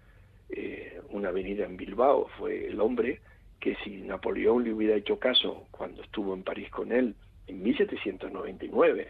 [0.49, 3.21] eh, una avenida en Bilbao, fue el hombre
[3.61, 7.15] que si Napoleón le hubiera hecho caso cuando estuvo en París con él
[7.47, 9.09] en 1799,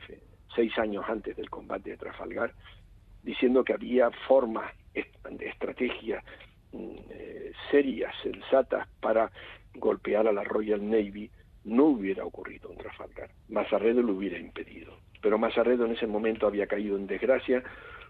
[0.55, 2.53] seis años antes del combate de Trafalgar,
[3.23, 6.23] diciendo que había formas de estrategia
[7.11, 9.31] eh, serias, sensatas, para
[9.75, 11.31] golpear a la Royal Navy
[11.65, 13.31] no hubiera ocurrido en Trafalgar.
[13.49, 14.99] Mazarredo lo hubiera impedido.
[15.23, 17.63] Pero Mazarredo en ese momento había caído en desgracia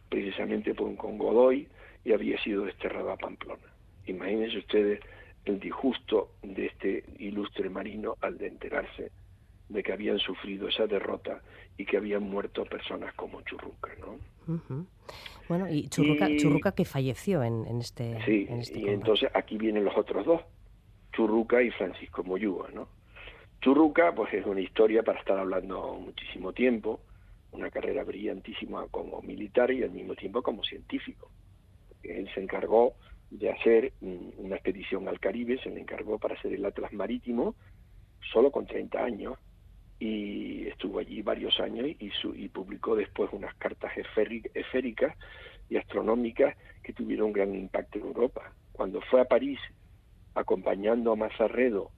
[0.09, 1.69] precisamente con Godoy
[2.05, 3.63] y había sido desterrado a Pamplona.
[4.07, 5.01] Imagínense ustedes
[5.45, 9.11] el disgusto de este ilustre marino al de enterarse
[9.69, 11.41] de que habían sufrido esa derrota
[11.77, 14.19] y que habían muerto personas como Churruca, ¿no?
[15.49, 20.25] Bueno, y Churruca, que falleció en, este Sí, este y entonces aquí vienen los otros
[20.25, 20.43] dos,
[21.13, 22.89] Churruca y Francisco Moyúa, ¿no?
[23.61, 27.01] Churruca, pues es una historia para estar hablando muchísimo tiempo,
[27.53, 31.31] una carrera brillantísima como militar y al mismo tiempo como científico.
[32.03, 32.95] Él se encargó
[33.31, 37.55] de hacer una expedición al Caribe, se le encargó para hacer el Atlas Marítimo,
[38.33, 39.39] solo con 30 años,
[40.05, 45.17] y estuvo allí varios años y, y publicó después unas cartas esféricas
[45.71, 48.53] y astronómicas que tuvieron un gran impacto en Europa.
[48.73, 49.59] Cuando fue a París
[50.35, 51.91] acompañando a Mazarredo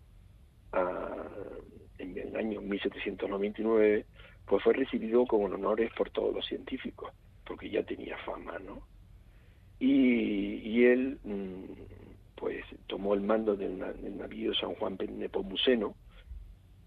[1.98, 4.06] en en el año 1799,
[4.46, 7.10] pues fue recibido con honores por todos los científicos,
[7.44, 8.86] porque ya tenía fama, ¿no?
[9.80, 13.78] Y, él, mm, pues, tomó el mando del,
[14.16, 15.96] navío San Juan Nepomuceno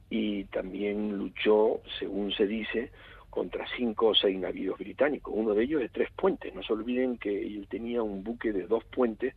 [0.10, 2.91] y también luchó, según se dice,
[3.30, 5.34] contra cinco o seis navíos británicos.
[5.36, 6.54] Uno de ellos de tres puentes.
[6.54, 9.36] No se olviden que él tenía un buque de dos puentes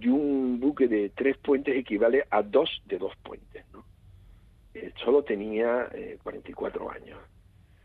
[0.00, 3.64] y un buque de tres puentes equivale a dos de dos puentes.
[3.72, 3.84] ¿no?
[4.74, 5.88] Eh, solo tenía
[6.22, 7.18] 44 eh, años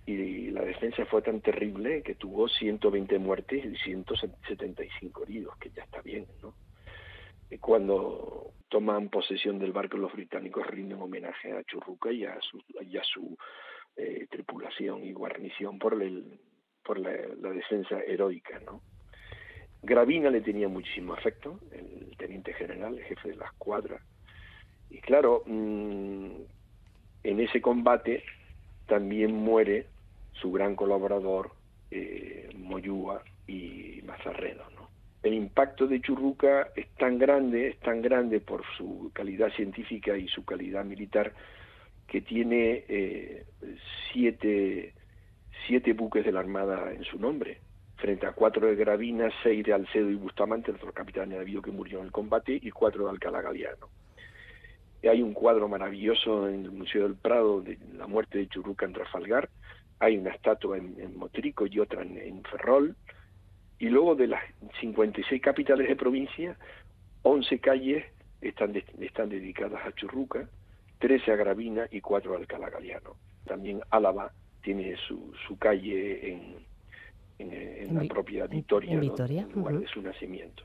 [0.08, 5.84] y la defensa fue tan terrible que tuvo 120 muertes y 175 heridos, que ya
[5.84, 6.54] está bien, ¿no?
[7.62, 13.38] Cuando toman posesión del barco los británicos rinden homenaje a Churruca y a su,
[13.96, 15.98] eh, tripulación y guarnición por,
[16.84, 17.12] por la,
[17.52, 18.62] defensa heroica.
[19.82, 24.02] Gravina le tenía muchísimo afecto, el teniente general, el jefe de la escuadra,
[24.90, 26.32] y claro, mm,
[27.24, 28.24] en ese combate
[28.88, 29.88] también muere
[30.34, 31.52] su gran colaborador
[31.92, 34.77] eh, Moyúa y Mazarredo.
[35.24, 40.28] El impacto de Churruca es tan grande, es tan grande por su calidad científica y
[40.28, 41.34] su calidad militar,
[42.08, 43.46] que tiene eh,
[44.12, 44.94] siete,
[45.68, 47.60] siete buques de la Armada en su nombre,
[47.98, 51.72] frente a cuatro de Gravina, seis de Alcedo y Bustamante, otro capitán de navío que
[51.72, 53.90] murió en el combate, y cuatro de Alcalá Galiano.
[55.04, 58.94] Hay un cuadro maravilloso en el Museo del Prado de la muerte de Churruca en
[58.94, 59.50] Trafalgar,
[60.00, 62.96] hay una estatua en, Motrico y otra en, Ferrol,
[63.80, 64.44] y luego de las
[64.82, 66.58] 56 capitales de provincia,
[67.24, 68.06] 11 calles
[68.42, 70.50] están, están dedicadas a Churruca,
[71.00, 73.16] 13 a Gravina y 4 a Alcalá Galiano.
[73.46, 76.56] También Álava tiene su, su calle en,
[77.40, 79.48] en, la propia Vitoria, en Vitoria.
[79.54, 80.63] lugar de su nacimiento.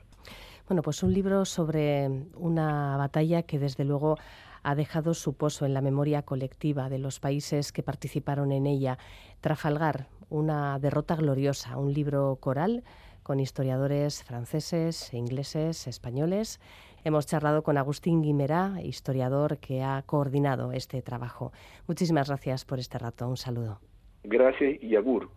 [0.67, 4.17] Bueno, pues un libro sobre una batalla que desde luego
[4.63, 8.97] ha dejado su pozo en la memoria colectiva de los países que participaron en ella.
[9.41, 12.83] Trafalgar, una derrota gloriosa, un libro coral
[13.21, 16.59] con historiadores franceses, ingleses, españoles.
[17.03, 21.51] Hemos charlado con Agustín Guimerá, historiador que ha coordinado este trabajo.
[21.87, 23.27] Muchísimas gracias por este rato.
[23.27, 23.79] Un saludo.
[24.23, 25.29] Gracias y agur.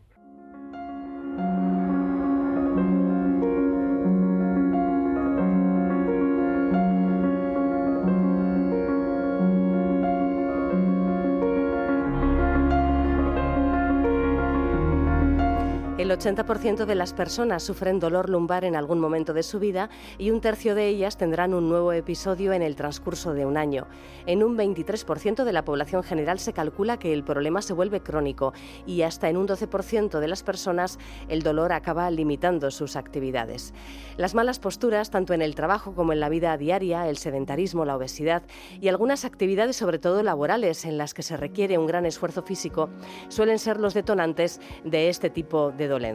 [16.16, 20.40] 80% de las personas sufren dolor lumbar en algún momento de su vida y un
[20.40, 23.86] tercio de ellas tendrán un nuevo episodio en el transcurso de un año.
[24.24, 28.54] En un 23% de la población general se calcula que el problema se vuelve crónico
[28.86, 30.98] y hasta en un 12% de las personas
[31.28, 33.74] el dolor acaba limitando sus actividades.
[34.16, 37.96] Las malas posturas, tanto en el trabajo como en la vida diaria, el sedentarismo, la
[37.96, 38.42] obesidad
[38.80, 42.88] y algunas actividades, sobre todo laborales, en las que se requiere un gran esfuerzo físico,
[43.28, 46.05] suelen ser los detonantes de este tipo de dolor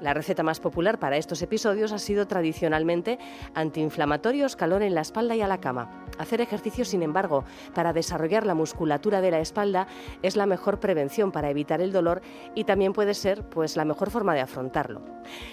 [0.00, 3.18] la receta más popular para estos episodios ha sido tradicionalmente
[3.54, 6.06] antiinflamatorios, calor en la espalda y a la cama.
[6.18, 9.86] Hacer ejercicio, sin embargo, para desarrollar la musculatura de la espalda
[10.22, 12.22] es la mejor prevención para evitar el dolor
[12.54, 15.02] y también puede ser pues la mejor forma de afrontarlo.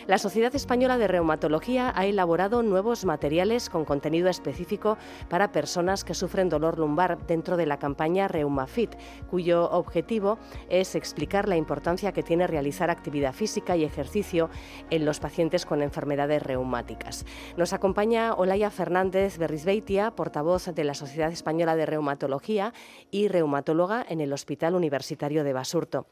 [0.08, 4.98] La Sociedad Española de Reumatología ha elaborado nuevos materiales con contenido específico
[5.30, 8.96] para personas que sufren dolor lumbar dentro de la campaña ReumaFit,
[9.30, 10.38] cuyo objetivo
[10.70, 14.50] es explicar la importancia que tiene realizar actividad física y ejercicio
[14.90, 17.26] en los pacientes con enfermedades reumáticas.
[17.58, 22.74] Nos acompaña Olaya Fernández Berrisbeitia, portavoz de la Sociedad Española de Reumatología
[23.10, 26.08] y reumatóloga en el Hospital Universitario de Basurto.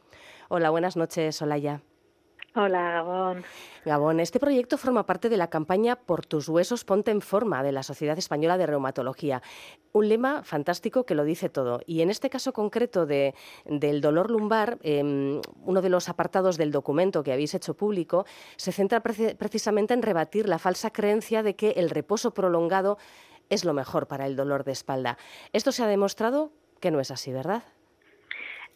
[0.47, 1.81] Hola, buenas noches, Olaya.
[2.55, 3.43] Hola, Gabón.
[3.85, 7.71] Gabón, este proyecto forma parte de la campaña Por tus huesos, ponte en forma de
[7.71, 9.43] la Sociedad Española de Reumatología.
[9.91, 11.81] Un lema fantástico que lo dice todo.
[11.85, 13.35] Y en este caso concreto de,
[13.65, 18.25] del dolor lumbar, em, uno de los apartados del documento que habéis hecho público
[18.57, 22.97] se centra precisamente en rebatir la falsa creencia de que el reposo prolongado
[23.49, 25.19] es lo mejor para el dolor de espalda.
[25.53, 27.63] Esto se ha demostrado que no es así, ¿verdad?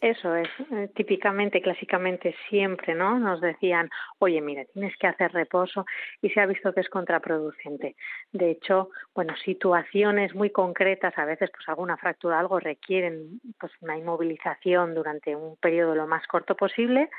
[0.03, 3.17] Eso es, eh, típicamente, clásicamente siempre, ¿no?
[3.19, 3.89] Nos decían,
[4.19, 5.85] oye, mira, tienes que hacer reposo
[6.21, 7.95] y se ha visto que es contraproducente.
[8.33, 13.97] De hecho, bueno, situaciones muy concretas, a veces pues alguna fractura, algo requieren pues una
[13.97, 17.09] inmovilización durante un periodo lo más corto posible,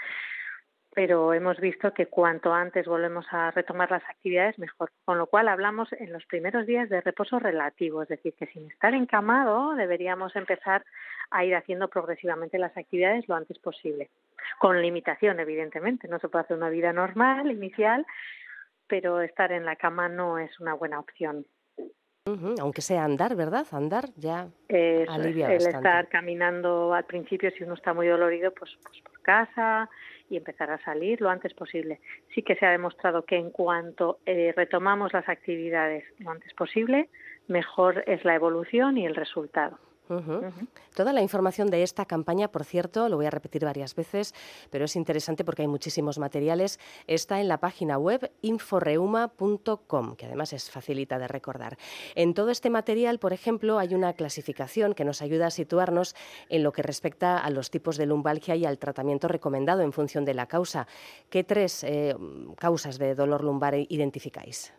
[0.95, 4.91] pero hemos visto que cuanto antes volvemos a retomar las actividades, mejor.
[5.05, 8.71] Con lo cual hablamos en los primeros días de reposo relativo, es decir, que sin
[8.71, 10.85] estar encamado deberíamos empezar
[11.31, 14.11] a ir haciendo progresivamente las actividades lo antes posible.
[14.61, 18.07] Con limitación, evidentemente, no se puede hacer una vida normal, inicial,
[18.87, 21.45] pero estar en la cama no es una buena opción.
[22.59, 23.67] Aunque sea andar, ¿verdad?
[23.73, 24.49] Andar ya
[25.09, 29.91] alivia el estar caminando al principio, si uno está muy dolorido, pues, pues por casa
[30.31, 32.01] y empezar a salir lo antes posible.
[32.35, 37.09] Sí que se ha demostrado que en cuanto eh, retomamos las actividades lo antes posible,
[37.49, 39.79] mejor es la evolución y el resultado.
[40.95, 44.35] Toda la información de esta campaña, por cierto, lo voy a repetir varias veces,
[44.71, 50.53] pero es interesante porque hay muchísimos materiales, está en la página web inforeuma.com, que además
[50.53, 51.79] es facilita de recordar.
[52.14, 56.14] En todo este material, por ejemplo, hay una clasificación que nos ayuda a situarnos
[56.49, 60.25] en lo que respecta a los tipos de lumbalgia y al tratamiento recomendado en función
[60.25, 60.87] de la causa.
[61.31, 62.14] ¿Qué tres eh,
[62.59, 64.73] causas de dolor lumbar identificáis?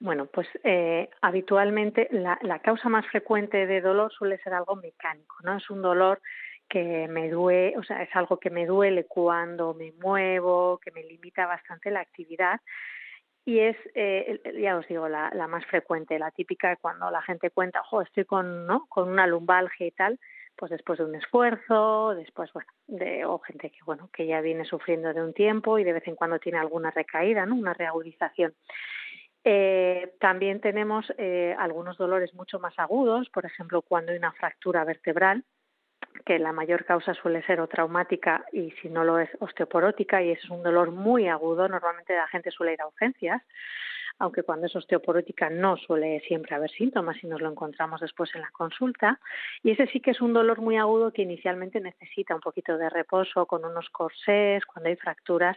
[0.00, 5.58] Bueno, pues eh, habitualmente la, causa más frecuente de dolor suele ser algo mecánico, ¿no?
[5.58, 6.22] Es un dolor
[6.70, 11.02] que me duele, o sea, es algo que me duele cuando me muevo, que me
[11.02, 12.60] limita bastante la actividad.
[13.44, 17.82] Y es, eh, ya os digo, la, más frecuente, la típica cuando la gente cuenta,
[17.82, 18.86] ojo, estoy con, ¿no?
[18.88, 20.18] con una lumbalgia y tal,
[20.56, 24.64] pues después de un esfuerzo, después, bueno, de, o gente que, bueno, que ya viene
[24.64, 27.54] sufriendo de un tiempo y de vez en cuando tiene alguna recaída, ¿no?
[27.54, 28.54] Una reagudización.
[29.44, 34.84] Eh, también tenemos eh, algunos dolores mucho más agudos, por ejemplo, cuando hay una fractura
[34.84, 35.44] vertebral,
[36.24, 40.30] que la mayor causa suele ser o traumática y si no lo es osteoporótica y
[40.30, 43.42] eso es un dolor muy agudo, normalmente la gente suele ir a urgencias,
[44.18, 48.42] aunque cuando es osteoporótica no suele siempre haber síntomas y nos lo encontramos después en
[48.42, 49.18] la consulta.
[49.62, 52.90] Y ese sí que es un dolor muy agudo que inicialmente necesita un poquito de
[52.90, 55.56] reposo con unos corsés, cuando hay fracturas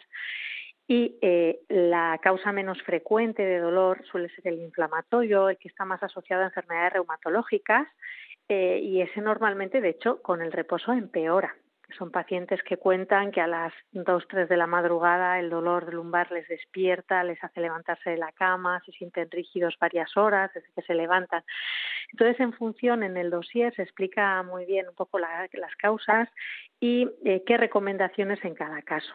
[0.88, 5.86] y eh, la causa menos frecuente de dolor suele ser el inflamatorio, el que está
[5.86, 7.88] más asociado a enfermedades reumatológicas
[8.50, 11.56] eh, y ese normalmente, de hecho, con el reposo empeora.
[11.98, 15.94] Son pacientes que cuentan que a las 2, 3 de la madrugada el dolor de
[15.94, 20.72] lumbar les despierta, les hace levantarse de la cama, se sienten rígidos varias horas desde
[20.76, 21.44] que se levantan.
[22.12, 26.30] Entonces, en función, en el dossier se explica muy bien un poco las causas
[26.80, 29.14] y eh, qué recomendaciones en cada caso.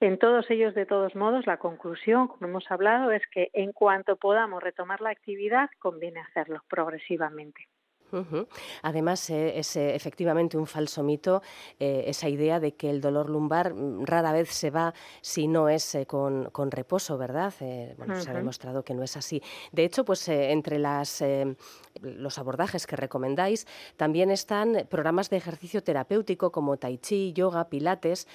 [0.00, 4.16] En todos ellos, de todos modos, la conclusión, como hemos hablado, es que en cuanto
[4.16, 7.66] podamos retomar la actividad, conviene hacerlo progresivamente.
[8.82, 11.42] Además, eh, es eh, efectivamente un falso mito
[11.78, 15.68] eh, esa idea de que el dolor lumbar mm, rara vez se va si no
[15.68, 17.52] es con, reposo, ¿verdad?
[17.96, 19.42] bueno, se ha demostrado que no es así.
[19.72, 21.22] De hecho, pues entre las,
[22.00, 23.66] los abordajes que recomendáis
[23.96, 28.26] también están programas de ejercicio terapéutico como tai chi, yoga, pilates.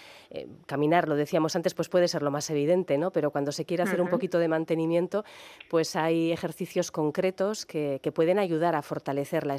[0.66, 3.12] caminar, lo decíamos antes, pues puede ser lo más evidente, ¿no?
[3.12, 5.24] Pero cuando se quiere hacer un poquito de mantenimiento,
[5.70, 9.56] pues hay ejercicios concretos que, que pueden ayudar a fortalecer la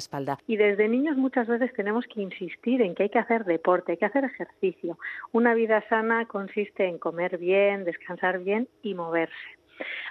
[0.47, 3.97] Y desde niños muchas veces tenemos que insistir en que hay que hacer deporte, hay
[3.97, 4.97] que hacer ejercicio.
[5.31, 9.33] Una vida sana consiste en comer bien, descansar bien y moverse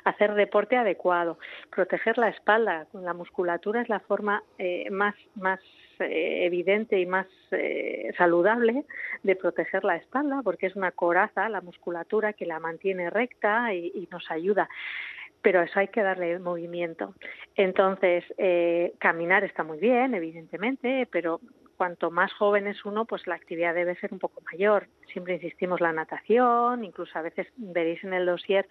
[0.04, 1.38] hacer deporte adecuado,
[1.70, 2.86] proteger la espalda.
[2.92, 5.60] La musculatura es la forma eh, más, más
[6.00, 8.84] eh, evidente y más eh, saludable
[9.22, 14.08] de proteger la espalda, porque es una coraza, la musculatura, que la mantiene recta y
[14.10, 14.68] nos ayuda
[15.42, 17.14] pero eso hay que darle movimiento.
[17.56, 21.40] Entonces, eh, caminar está muy bien, evidentemente, pero
[21.76, 24.86] cuanto más joven es uno, pues la actividad debe ser un poco mayor.
[25.12, 28.66] Siempre insistimos la natación, incluso a veces veréis en el dossier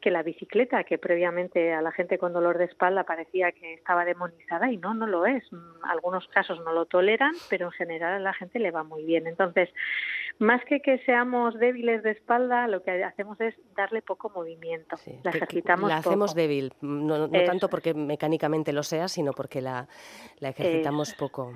[0.00, 4.04] que la bicicleta, que previamente a la gente con dolor de espalda parecía que estaba
[4.04, 5.44] demonizada y no, no lo es.
[5.82, 9.26] Algunos casos no lo toleran, pero en general a la gente le va muy bien.
[9.26, 9.70] Entonces,
[10.38, 14.96] más que que seamos débiles de espalda, lo que hacemos es darle poco movimiento.
[15.22, 19.86] la ejercitamos La hacemos débil, no, tanto porque mecánicamente lo sea, sino porque la,
[20.40, 21.54] ejercitamos poco.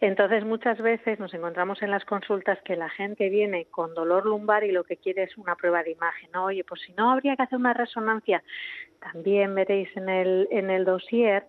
[0.00, 4.64] Entonces, muchas veces nos encontramos en las consultas que la gente viene con dolor lumbar
[4.64, 6.34] y lo que quiere es una prueba de imagen.
[6.36, 8.42] Oye, pues si no habría que hacer una resonancia.
[9.00, 11.46] También veréis en el, en el dossier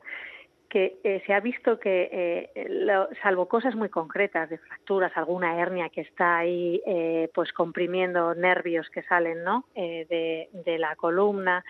[0.69, 2.09] que eh, se ha visto que,
[2.53, 8.35] eh, salvo cosas muy concretas de fracturas, alguna hernia que está ahí eh, pues comprimiendo
[8.35, 9.65] nervios que salen ¿no?
[9.75, 11.65] de, de la columna,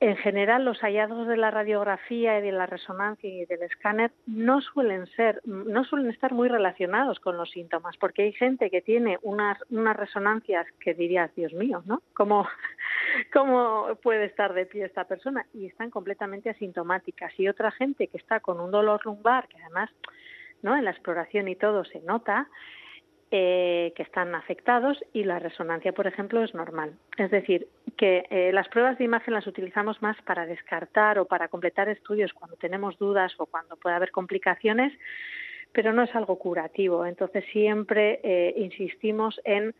[0.00, 4.62] en general, los hallazgos de la radiografía y de la resonancia y del escáner no
[4.62, 9.18] suelen ser, no suelen estar muy relacionados con los síntomas, porque hay gente que tiene
[9.20, 12.00] unas, unas resonancias que dirías, Dios mío, ¿no?
[12.14, 12.48] ¿Cómo,
[13.32, 15.44] ¿Cómo puede estar de pie esta persona?
[15.52, 17.38] Y están completamente asintomáticas.
[17.38, 19.90] Y otra gente que está con un dolor lumbar, que además,
[20.62, 20.78] ¿no?
[20.78, 22.48] En la exploración y todo se nota,
[23.32, 26.94] eh, que están afectados y la resonancia, por ejemplo, es normal.
[27.16, 31.46] Es decir, que eh, las pruebas de imagen las utilizamos más para descartar o para
[31.46, 34.92] completar estudios cuando tenemos dudas o cuando puede haber complicaciones,
[35.72, 37.06] pero no es algo curativo.
[37.06, 39.74] Entonces siempre eh, insistimos en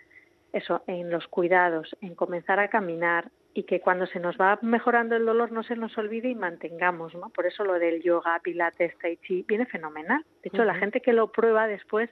[0.52, 5.16] eso, en los cuidados, en comenzar a caminar, y que cuando se nos va mejorando
[5.16, 7.30] el dolor no se nos olvide y mantengamos, ¿no?
[7.30, 10.24] Por eso lo del yoga, pilates, tai chi viene fenomenal.
[10.42, 12.10] De hecho, la gente que lo prueba después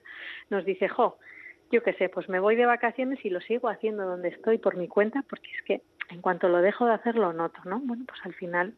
[0.50, 1.18] nos dice, jo,
[1.70, 4.76] yo qué sé, pues me voy de vacaciones y lo sigo haciendo donde estoy por
[4.76, 7.78] mi cuenta, porque es que en cuanto lo dejo de hacer lo noto, ¿no?
[7.80, 8.74] Bueno, pues al final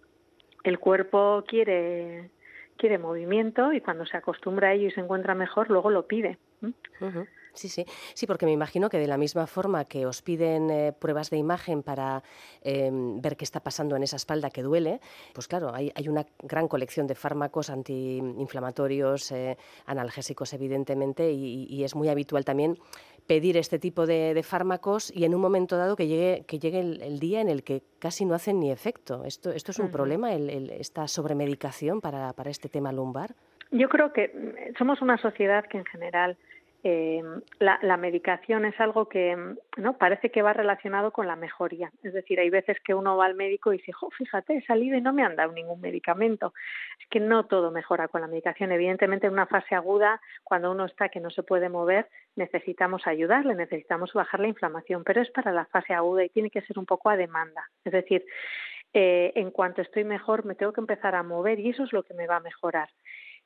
[0.65, 2.31] el cuerpo quiere
[2.77, 6.39] quiere movimiento y cuando se acostumbra a ello y se encuentra mejor, luego lo pide.
[7.61, 7.85] Sí, sí,
[8.15, 11.37] sí, porque me imagino que de la misma forma que os piden eh, pruebas de
[11.37, 12.23] imagen para
[12.63, 14.99] em, ver qué está pasando en esa espalda que duele,
[15.35, 22.09] pues claro, hay, una gran colección de fármacos antiinflamatorios, eh, analgésicos, evidentemente, y, es muy
[22.09, 22.79] habitual también
[23.27, 27.19] pedir este tipo de, fármacos y en un momento dado que llegue, que llegue el,
[27.21, 29.25] día en el que casi no hacen ni efecto.
[29.25, 33.35] ¿Esto, esto es un problema, esta sobremedicación para, para este tema lumbar?
[33.71, 36.37] Yo creo que mm, somos una sociedad que en general
[36.83, 37.23] eh,
[37.59, 39.37] la, medicación es algo que
[39.77, 41.93] no parece que va relacionado con la mejoría.
[42.03, 45.03] Es decir, hay veces que uno va al médico y dice, fíjate, he salido y
[45.03, 46.55] no me han dado ningún medicamento.
[46.99, 48.73] Es que no todo mejora con la medicación.
[48.73, 53.55] Evidentemente, en una fase aguda, cuando uno está que no se puede mover, necesitamos ayudarle,
[53.55, 56.87] necesitamos bajar la inflamación, pero es para la fase aguda y tiene que ser un
[56.87, 57.69] poco a demanda.
[57.85, 58.25] Es decir,
[58.95, 62.03] eh, en cuanto estoy mejor, me tengo que empezar a mover y eso es lo
[62.03, 62.89] que me va a mejorar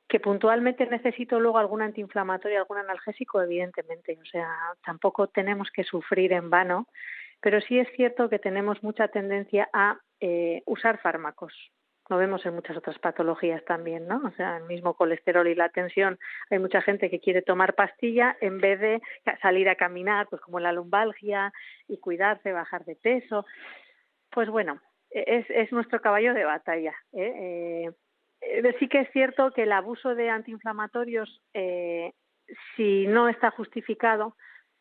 [0.07, 4.49] que puntualmente necesito luego algún antiinflamatorio, algún analgésico, evidentemente, o sea,
[4.83, 6.87] tampoco tenemos que sufrir en vano,
[7.41, 11.53] pero sí es cierto que tenemos mucha tendencia a eh, usar fármacos.
[12.07, 14.21] Lo vemos en muchas otras patologías también, ¿no?
[14.25, 16.19] O sea, el mismo colesterol y la tensión.
[16.51, 19.01] Hay mucha gente que quiere tomar pastilla en vez de
[19.41, 21.51] salir a caminar, pues como la lumbalgia
[21.87, 23.47] y cuidarse, bajar de peso.
[24.29, 24.79] Pues bueno,
[25.09, 26.93] es, es nuestro caballo de batalla.
[27.13, 27.33] Eh,
[27.87, 27.91] eh,
[28.79, 32.11] sí que es cierto que el abuso de antiinflamatorios, eh,
[32.75, 34.35] si no está justificado,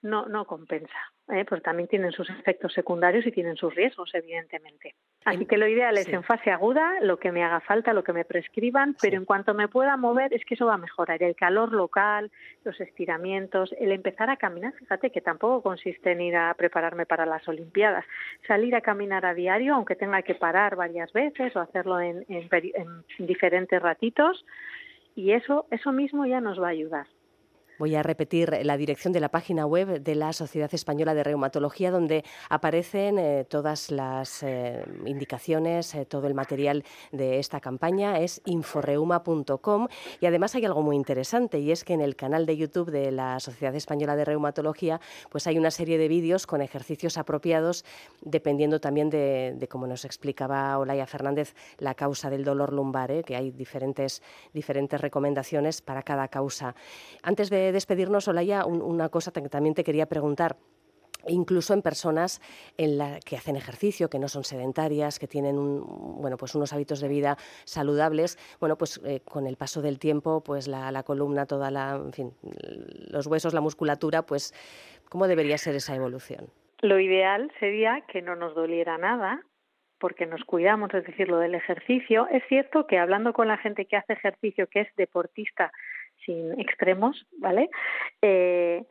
[0.04, 1.46] no, no compensa, ¿eh?
[1.48, 4.94] porque también tienen sus efectos secundarios y tienen sus riesgos, evidentemente.
[5.24, 8.12] Así que lo ideal es en fase aguda, lo que me haga falta, lo que
[8.12, 11.22] me prescriban, pero en cuanto me pueda mover, es que eso va a mejorar.
[11.22, 12.30] El calor local,
[12.64, 17.24] los estiramientos, el empezar a caminar, fíjate que tampoco consiste en ir a prepararme para
[17.24, 18.04] las Olimpiadas.
[18.46, 23.26] Salir a caminar a diario, aunque tenga que parar varias veces o hacerlo en, en
[23.26, 24.44] diferentes ratitos,
[25.14, 27.06] y eso, eso mismo ya nos va a ayudar.
[27.76, 31.90] Voy a repetir la dirección de la página web de la Sociedad Española de Reumatología,
[31.90, 38.20] donde aparecen eh, todas las eh, indicaciones, eh, todo el material de esta campaña.
[38.20, 39.88] Es inforeuma.com
[40.20, 43.10] y además hay algo muy interesante y es que en el canal de YouTube de
[43.10, 45.00] la Sociedad Española de Reumatología
[45.30, 47.84] pues hay una serie de vídeos con ejercicios apropiados
[48.20, 53.50] dependiendo también de, como nos explicaba Olaya Fernández, la causa del dolor lumbar, que hay
[53.50, 54.22] diferentes,
[54.52, 56.76] diferentes recomendaciones para cada causa.
[57.22, 60.56] Antes de despedirnos, Olaya, una cosa que también te quería preguntar
[61.28, 62.40] incluso en personas
[62.76, 67.00] en la, que hacen ejercicio, que no son sedentarias, que tienen bueno, pues unos hábitos
[67.00, 71.70] de vida saludables, bueno, pues eh, con el paso del tiempo, pues la, columna, toda
[71.70, 72.32] la, en fin,
[73.10, 74.52] los huesos, la musculatura, pues
[75.08, 76.46] ¿cómo debería ser esa evolución?
[76.80, 79.42] Lo ideal sería que no nos doliera nada,
[79.98, 82.26] porque nos cuidamos, es decir, lo del ejercicio.
[82.30, 85.72] Es cierto que hablando con la gente que hace ejercicio, que es deportista,
[86.24, 87.68] sin extremos, ¿vale?
[88.22, 88.84] Eh,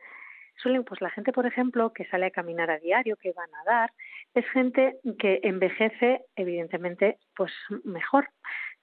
[0.56, 3.64] suelen, pues la gente, por ejemplo, que sale a caminar a diario, que va a
[3.64, 3.90] nadar,
[4.34, 7.52] es gente que envejece, evidentemente, pues
[7.84, 8.28] mejor.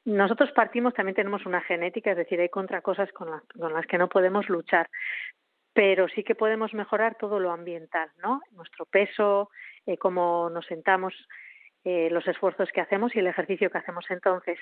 [0.04, 3.30] Nosotros partimos, también tenemos una genética, es decir, hay contra cosas con,
[3.60, 4.90] con las que no podemos luchar,
[5.74, 8.42] pero sí que podemos mejorar todo lo ambiental, ¿no?
[8.52, 9.50] Nuestro peso,
[9.86, 11.14] eh, cómo nos sentamos,
[11.84, 14.60] eh, los esfuerzos que hacemos y el ejercicio que hacemos entonces.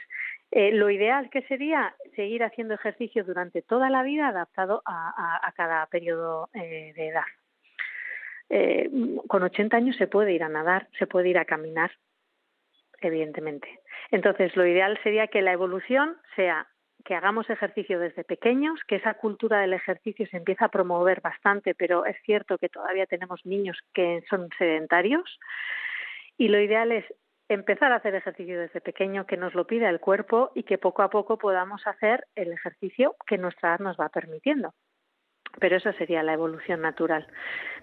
[0.51, 5.85] Eh, lo ideal que sería seguir haciendo ejercicio durante toda la vida adaptado a, cada
[5.87, 7.25] periodo eh, de edad.
[9.27, 11.91] con 80 años se puede ir a nadar, se puede ir a caminar,
[13.01, 13.79] evidentemente.
[14.11, 16.67] Entonces, lo ideal sería que la evolución sea
[17.03, 21.75] que hagamos ejercicio desde pequeños, que esa cultura del ejercicio se empieza a promover bastante,
[21.75, 25.39] pero es cierto que todavía tenemos niños que son sedentarios,
[26.39, 27.05] y lo ideal es
[27.49, 31.01] empezar a hacer ejercicio desde pequeño, que nos lo pida el cuerpo y que poco
[31.01, 34.73] a poco podamos hacer el ejercicio que nuestra edad nos va permitiendo.
[35.59, 37.27] Pero esa sería la evolución natural.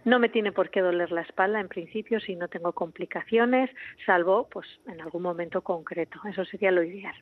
[0.04, 3.70] No me tiene por qué doler la espalda en principio si no tengo complicaciones,
[4.06, 6.20] salvo pues en algún momento concreto.
[6.28, 7.14] Eso sería lo ideal.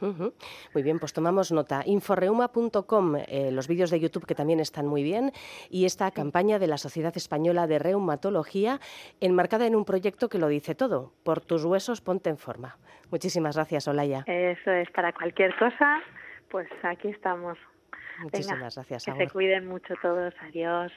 [0.74, 1.82] Muy bien, pues tomamos nota.
[1.84, 5.32] Inforeuma.com, eh, los vídeos de YouTube que también están muy bien,
[5.68, 8.80] y esta campaña de la Sociedad Española de Reumatología,
[9.20, 11.12] enmarcada en un proyecto que lo dice todo.
[11.22, 12.78] Por tus huesos, ponte en forma.
[13.10, 14.24] Muchísimas gracias, Olaya.
[14.26, 16.00] Eso es, para cualquier cosa,
[16.48, 17.58] pues aquí estamos.
[18.22, 19.04] Muchísimas gracias.
[19.04, 20.34] Que se cuiden mucho todos.
[20.40, 20.92] Adiós.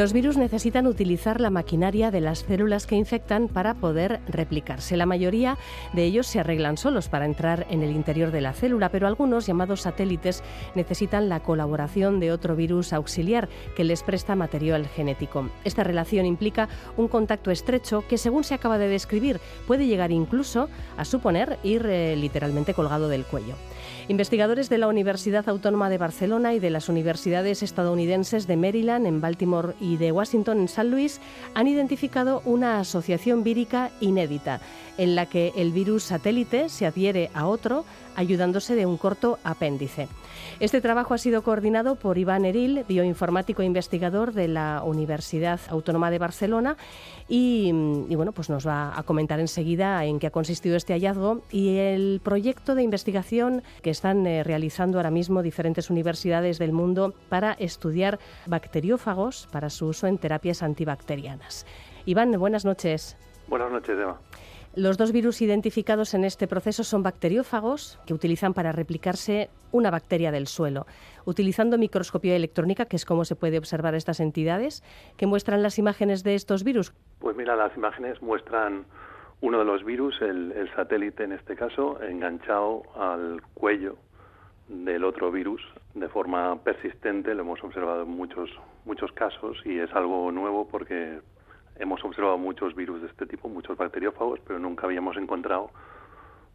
[0.00, 4.96] Los virus necesitan utilizar la maquinaria de las células que infectan para poder replicarse.
[4.96, 5.58] La mayoría
[5.92, 9.46] de ellos se arreglan solos para entrar en el interior de la célula, pero algunos,
[9.46, 10.42] llamados satélites,
[10.74, 15.50] necesitan la colaboración de otro virus auxiliar que les presta material genético.
[15.64, 20.70] Esta relación implica un contacto estrecho que, según se acaba de describir, puede llegar incluso
[20.96, 23.54] a suponer ir eh, literalmente colgado del cuello.
[24.10, 29.20] Investigadores de la Universidad Autónoma de Barcelona y de las universidades estadounidenses de Maryland, en
[29.20, 31.20] Baltimore y de Washington, en San Luis,
[31.54, 34.60] han identificado una asociación vírica inédita
[34.98, 37.84] en la que el virus satélite se adhiere a otro
[38.16, 40.08] ayudándose de un corto apéndice.
[40.58, 46.10] Este trabajo ha sido coordinado por Iván Eril, bioinformático e investigador de la Universidad Autónoma
[46.10, 46.76] de Barcelona,
[47.28, 51.76] y, bueno, pues nos va a comentar enseguida en qué ha consistido este hallazgo y
[51.76, 57.52] el proyecto de investigación que están eh, realizando ahora mismo diferentes universidades del mundo para
[57.52, 61.66] estudiar bacteriófagos para su uso en terapias antibacterianas.
[62.06, 63.18] Iván, buenas noches.
[63.46, 64.18] Buenas noches, Eva.
[64.74, 70.32] Los dos virus identificados en este proceso son bacteriófagos que utilizan para replicarse una bacteria
[70.32, 70.86] del suelo.
[71.26, 74.82] Utilizando microscopía electrónica, que es como se puede observar estas entidades,
[75.18, 76.94] que muestran las imágenes de estos virus.
[77.18, 78.86] Pues mira, las imágenes muestran
[79.40, 83.96] uno de los virus, el, el satélite en este caso, enganchado al cuello
[84.68, 85.62] del otro virus
[85.94, 87.34] de forma persistente.
[87.34, 88.50] Lo hemos observado en muchos,
[88.84, 91.20] muchos casos y es algo nuevo porque
[91.76, 95.70] hemos observado muchos virus de este tipo, muchos bacteriófagos, pero nunca habíamos encontrado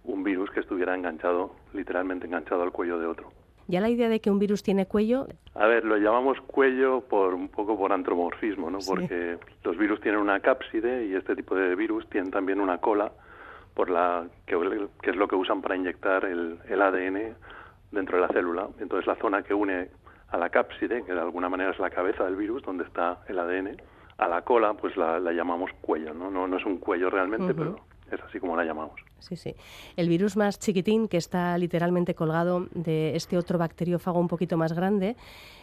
[0.03, 3.31] un virus que estuviera enganchado, literalmente enganchado al cuello de otro.
[3.67, 5.27] ¿Ya la idea de que un virus tiene cuello?
[5.55, 8.79] A ver, lo llamamos cuello por un poco por antromorfismo, ¿no?
[8.85, 13.11] Porque los virus tienen una cápside y este tipo de virus tienen también una cola
[13.73, 14.55] por la que,
[15.03, 17.35] es lo que usan para inyectar el, el ADN
[17.91, 18.67] dentro de la célula.
[18.79, 19.89] Entonces la zona que une
[20.29, 23.39] a la cápside, que de alguna manera es la cabeza del virus, donde está el
[23.39, 23.81] ADN,
[24.17, 26.29] a la cola pues la, llamamos cuello, ¿no?
[26.29, 26.47] ¿no?
[26.47, 27.79] No es un cuello realmente, pero
[28.11, 28.99] es así como la llamamos.
[29.19, 29.55] Sí, sí.
[29.95, 34.73] El virus más chiquitín, que está literalmente colgado de este otro bacteriófago un poquito más
[34.73, 35.15] grande,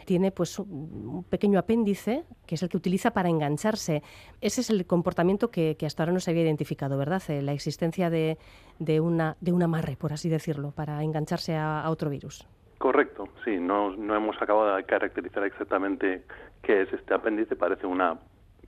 [0.05, 4.01] tiene pues un pequeño apéndice, que es el que utiliza para engancharse.
[4.41, 7.21] Ese es el comportamiento que, hasta ahora no se había identificado, ¿verdad?
[7.29, 8.37] Eh, la existencia de,
[8.79, 12.47] de, una, de un amarre, por así decirlo, para engancharse a, a otro virus.
[12.77, 16.23] Correcto, sí, no, no hemos acabado de caracterizar exactamente
[16.61, 18.19] qué es este apéndice, parece una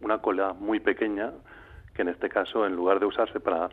[0.01, 1.31] una cola muy pequeña
[1.95, 3.69] que en este caso, en lugar de usarse para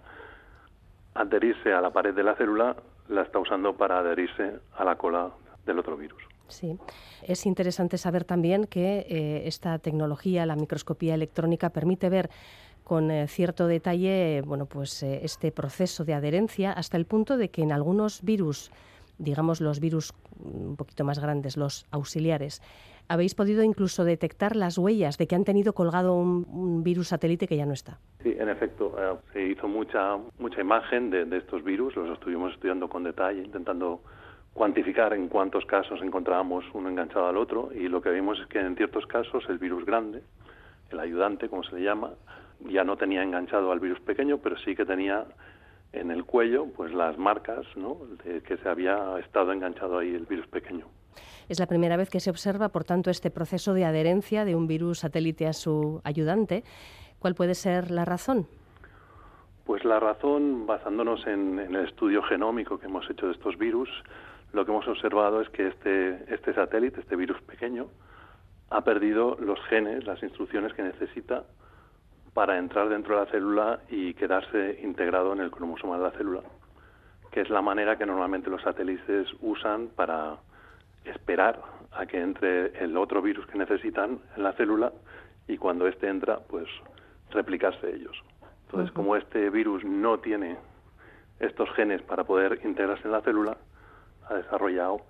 [1.15, 2.77] adherirse a la pared de la célula,
[3.09, 5.31] la está usando para adherirse a la cola
[5.67, 6.23] del otro virus.
[6.49, 6.79] Sí,
[7.23, 12.31] es interesante saber también que eh, esta tecnología, la microscopía electrónica, permite ver
[12.85, 17.51] con eh, cierto detalle, bueno, pues eh, este proceso de adherencia hasta el punto de
[17.51, 18.71] que en algunos virus,
[19.19, 20.13] digamos los virus
[20.45, 22.61] un poquito más grandes, los auxiliares,
[23.13, 27.59] habéis podido incluso detectar las huellas de que han tenido colgado un, virus satélite que
[27.59, 27.99] ya no está.
[28.23, 32.89] Sí, en efecto, eh, se hizo mucha, mucha imagen de, estos virus, los estuvimos estudiando
[32.89, 34.01] con detalle, intentando
[34.55, 38.61] cuantificar en cuántos casos encontrábamos uno enganchado al otro y lo que vimos es que
[38.61, 40.23] en ciertos casos el virus grande,
[40.91, 42.13] el ayudante, como se le llama,
[42.61, 45.27] ya no tenía enganchado al virus pequeño, pero sí que tenía
[45.93, 47.99] en el cuello pues las marcas ¿no?
[48.25, 50.87] de que se había estado enganchado ahí el virus pequeño.
[51.49, 54.67] Es la primera vez que se observa, por tanto, este proceso de adherencia de un
[54.67, 56.65] virus satélite a su ayudante.
[57.19, 58.47] ¿Cuál puede ser la razón?
[59.65, 63.89] Pues la razón, basándonos en, el estudio genómico que hemos hecho de estos virus,
[64.53, 67.87] lo que hemos observado es que este, este satélite, este virus pequeño,
[68.71, 71.45] ha perdido los genes, las instrucciones que necesita
[72.35, 76.41] para entrar dentro de la célula y quedarse integrado en el cromosoma de la célula,
[77.31, 80.37] que es la manera que normalmente los satélites usan para
[81.05, 81.61] esperar
[81.93, 84.93] a que entre el otro virus que necesitan en la célula
[85.49, 86.69] y cuando éste entra, pues
[87.31, 88.17] replicarse ellos.
[88.67, 90.57] Entonces, como este virus no tiene
[91.41, 93.57] estos genes para poder integrarse en la célula,
[94.29, 95.03] ha desarrollado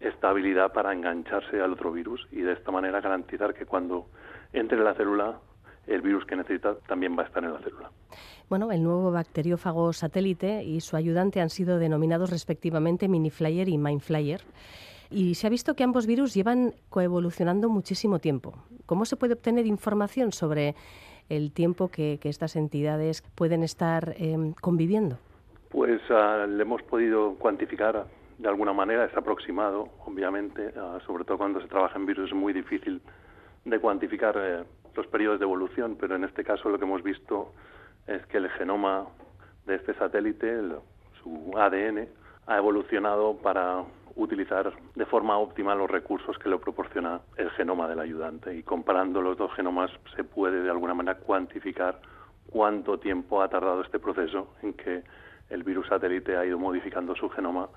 [0.00, 4.06] esta habilidad para engancharse al otro virus y de esta manera garantizar que cuando
[4.52, 5.38] entre en la célula,
[5.86, 7.90] el virus que necesita también va a estar en la célula.
[8.48, 14.42] Bueno, el nuevo bacteriófago satélite y su ayudante han sido denominados respectivamente Miniflyer y Mindflyer.
[15.10, 18.54] Y se ha visto que ambos virus llevan coevolucionando muchísimo tiempo.
[18.86, 20.74] ¿Cómo se puede obtener información sobre
[21.28, 25.18] el tiempo que, estas entidades pueden estar em, conviviendo?
[25.70, 28.06] Pues uh, le hemos podido cuantificar
[28.38, 32.36] de alguna manera, es aproximado, obviamente, ah, sobre todo cuando se trabaja en virus es
[32.36, 33.02] muy difícil
[33.64, 37.52] de cuantificar eh, los periodos de evolución, pero en este caso lo que hemos visto
[38.06, 39.06] es que el genoma
[39.66, 40.60] de este satélite,
[41.22, 42.08] su ADN,
[42.46, 43.84] ha evolucionado para
[44.18, 49.22] utilizar de forma óptima los recursos que le proporciona el genoma del ayudante y comparando
[49.22, 52.00] los dos genomas se puede de alguna manera cuantificar
[52.50, 55.04] cuánto tiempo ha tardado este proceso en que
[55.50, 57.68] el virus satélite ha ido modificando su genoma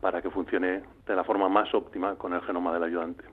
[0.00, 3.24] para que funcione de la forma más óptima con el genoma del ayudante.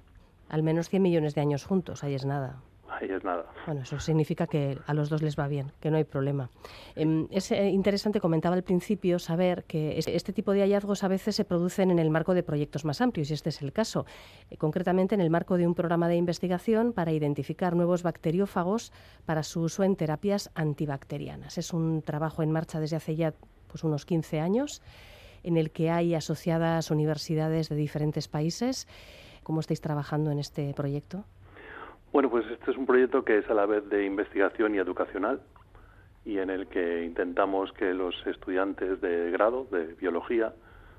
[0.49, 2.61] Al menos 100 millones de años juntos, ahí es nada
[2.99, 3.45] es nada.
[3.65, 6.49] Bueno, eso significa que a los dos les va bien, que no hay problema.
[6.95, 11.35] Em, es eh, interesante, comentaba al principio, saber que este tipo de hallazgos a veces
[11.35, 14.05] se producen en el marco de proyectos más amplios, y este es el caso.
[14.49, 18.91] Eh, concretamente, en el marco de un programa de investigación para identificar nuevos bacteriófagos
[19.25, 21.57] para su uso en terapias antibacterianas.
[21.57, 23.33] Es un trabajo en marcha desde hace ya
[23.67, 24.81] pues, unos 15 años,
[25.43, 28.87] en el que hay asociadas universidades de diferentes países.
[29.43, 31.25] ¿Cómo estáis trabajando en este proyecto?
[32.13, 35.39] Bueno, pues este es un proyecto que es a la vez de investigación y educacional
[36.25, 40.53] y en el que intentamos que los estudiantes de grado de biología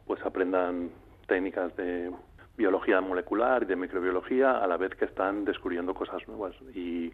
[0.07, 0.91] pues aprendan
[1.27, 2.11] técnicas de
[2.57, 6.55] biología molecular y de microbiología a la vez que están descubriendo cosas nuevas.
[6.75, 7.13] Y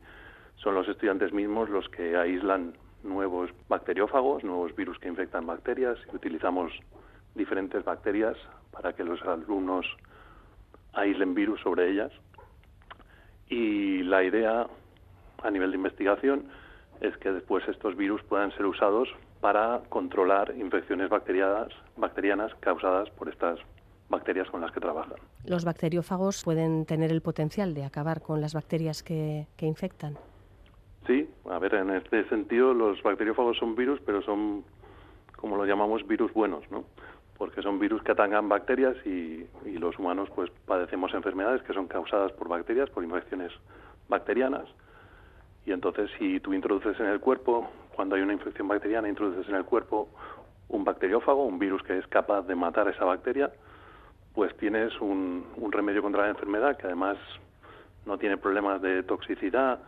[0.54, 6.14] son los estudiantes mismos los que aíslan nuevos bacteriófagos, nuevos virus que infectan bacterias y
[6.14, 6.70] utilizamos
[7.34, 8.36] diferentes bacterias
[8.70, 9.86] para que los alumnos
[10.92, 12.12] aíslen virus sobre ellas
[13.48, 14.66] y la idea
[15.42, 16.44] a nivel de investigación
[17.00, 19.08] es que después estos virus puedan ser usados
[19.40, 23.58] para controlar infecciones bacterianas, bacterianas causadas por estas
[24.08, 25.18] bacterias con las que trabajan.
[25.44, 30.16] ¿Los bacteriófagos pueden tener el potencial de acabar con las bacterias que, que infectan?
[31.06, 34.64] Sí, a ver, en este sentido los bacteriófagos son virus, pero son,
[35.36, 36.84] como lo llamamos, virus buenos, ¿no?
[37.38, 39.46] Porque son virus que atacan bacterias y,
[39.78, 43.52] los humanos pues padecemos enfermedades que son causadas por bacterias, por infecciones
[44.08, 44.64] bacterianas.
[45.64, 49.54] Y entonces si tú introduces en el cuerpo, cuando hay una infección bacteriana, introduces en
[49.54, 50.08] el cuerpo
[50.68, 53.52] un bacteriófago, un virus que es capaz de matar esa bacteria,
[54.34, 57.16] pues tienes un, un remedio contra la enfermedad que además
[58.04, 59.78] no tiene problemas de toxicidad,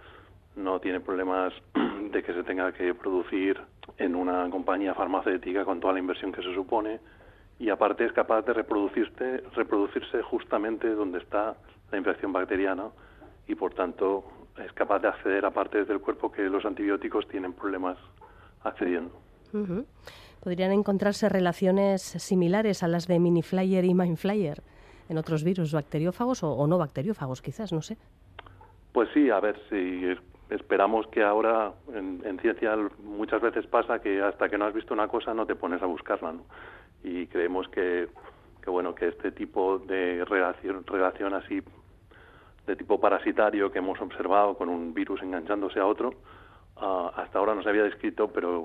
[0.54, 1.52] no tiene problemas
[2.12, 3.60] de que se tenga que producir
[3.98, 7.00] en una compañía farmacéutica con toda la inversión que se supone,
[7.60, 11.54] y aparte es capaz de reproducirse, reproducirse justamente donde está
[11.92, 12.88] la infección bacteriana
[13.46, 14.24] y por tanto
[14.64, 17.98] es capaz de acceder a partes del cuerpo que los antibióticos tienen problemas
[18.64, 19.12] accediendo.
[20.42, 24.62] ¿Podrían encontrarse relaciones similares a las de Miniflyer y Mindflyer
[25.10, 27.98] en otros virus bacteriófagos o, no bacteriófagos quizás, no sé?
[28.92, 30.16] Pues sí, a ver, si
[30.48, 34.94] esperamos que ahora en, en, ciencia muchas veces pasa que hasta que no has visto
[34.94, 36.44] una cosa no te pones a buscarla, ¿no?
[37.02, 38.08] Y creemos que,
[38.66, 41.60] bueno que este tipo de relación, relación así
[42.66, 46.14] de tipo parasitario que hemos observado con un virus enganchándose a otro
[46.76, 48.64] ah, hasta ahora no se había descrito pero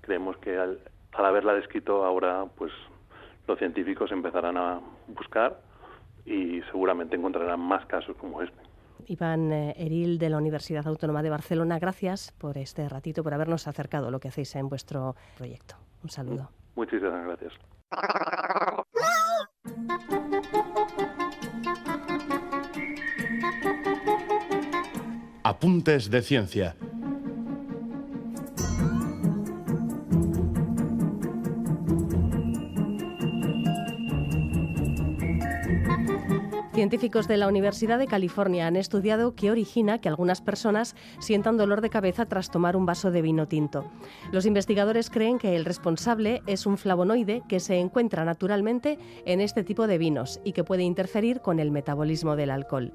[0.00, 0.80] creemos que al,
[1.12, 2.72] haberla descrito ahora pues
[3.46, 5.60] los científicos empezarán a buscar
[6.24, 8.58] y seguramente encontrarán más casos como este.
[9.06, 13.68] Iván eh, Eril de la Universidad Autónoma de Barcelona, gracias por este ratito, por habernos
[13.68, 15.76] acercado lo que hacéis en vuestro proyecto.
[16.02, 16.50] Un saludo.
[16.74, 17.52] Muchísimas gracias.
[25.42, 26.76] Apuntes de ciencia
[36.74, 41.80] Científicos de la Universidad de California han estudiado qué origina que algunas personas sientan dolor
[41.80, 43.88] de cabeza tras tomar un vaso de vino tinto.
[44.32, 49.62] Los investigadores creen que el responsable es un flavonoide que se encuentra naturalmente en este
[49.62, 52.92] tipo de vinos y que puede interferir con el metabolismo del alcohol.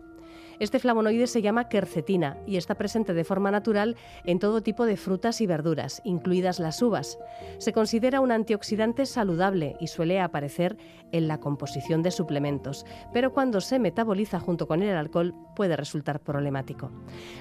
[0.60, 3.96] Este flavonoide se llama quercetina y está presente de forma natural
[4.26, 7.18] en todo tipo de frutas y verduras, incluidas las uvas.
[7.60, 10.78] Se considera un antioxidante saludable y suele aparecer
[11.14, 16.20] en la composición de suplementos, pero cuando se metaboliza junto con el alcohol puede resultar
[16.20, 16.92] problemático.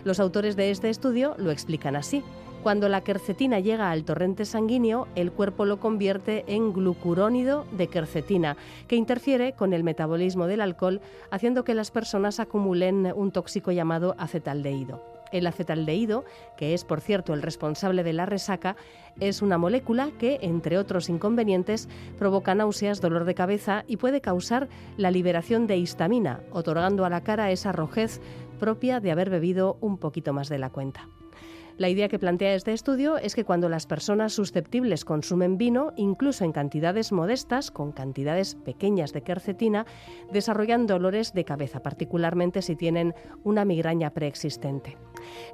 [0.05, 2.23] Los autores de este estudio lo explican así.
[2.63, 8.57] Cuando la quercetina llega al torrente sanguíneo, el cuerpo lo convierte en glucurónido de quercetina,
[8.89, 11.01] que interfiere con el metabolismo del alcohol,
[11.31, 15.01] haciendo que las personas acumulen un tóxico llamado acetaldehído.
[15.31, 16.25] El acetaldehído,
[16.57, 18.77] que es por cierto el responsable de la resaca,
[19.21, 21.89] es una molécula que, entre otros inconvenientes,
[22.19, 27.23] provoca náuseas, dolor de cabeza y puede causar la liberación de histamina, otorgando a la
[27.23, 28.21] cara esa rojez
[28.59, 31.09] propia de haber bebido un poquito más de la cuenta.
[31.79, 36.45] La idea que plantea este estudio es que cuando las personas susceptibles consumen vino, incluso
[36.45, 39.87] en cantidades modestas, con cantidades pequeñas de quercetina,
[40.33, 43.15] desarrollan dolores de cabeza, particularmente si tienen
[43.45, 44.99] una migraña preexistente.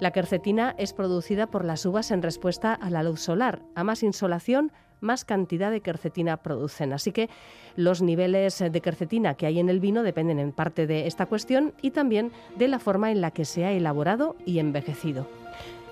[0.00, 3.60] La quercetina es producida por las uvas en respuesta a la luz solar.
[3.74, 6.94] A más insolación, más cantidad de quercetina producen.
[6.94, 7.28] Así que
[7.76, 11.74] los niveles de quercetina que hay en el vino dependen en parte de esta cuestión
[11.82, 15.43] y también de la forma en la que se ha elaborado y envejecido.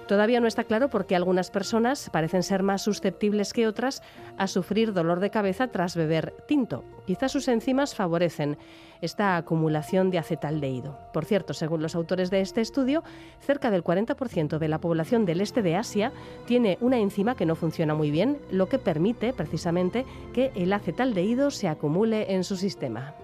[0.06, 4.02] Todavía no está claro por qué algunas personas parecen ser más susceptibles que otras
[4.36, 6.84] a sufrir dolor de cabeza tras beber tinto.
[7.06, 8.58] Quizás sus enzimas favorecen
[9.00, 10.98] esta acumulación de acetaldehído.
[11.12, 13.02] Por cierto, según los autores de este estudio,
[13.40, 16.12] cerca del 40% de la población del este de Asia
[16.46, 21.50] tiene una enzima que no funciona muy bien, lo que permite precisamente que el acetaldehído
[21.50, 23.14] se acumule en su sistema.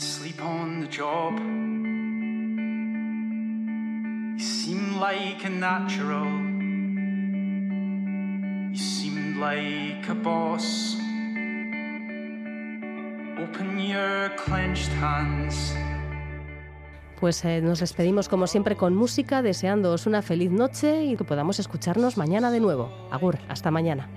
[0.00, 1.38] Sleep on the job.
[4.38, 6.26] You seem like a natural.
[8.70, 10.96] You seemed like a boss.
[13.38, 15.74] Open your clenched hands.
[17.20, 21.58] Pues eh, nos despedimos como siempre con música, deseándoos una feliz noche y que podamos
[21.58, 22.90] escucharnos mañana de nuevo.
[23.10, 24.08] Agur, hasta mañana.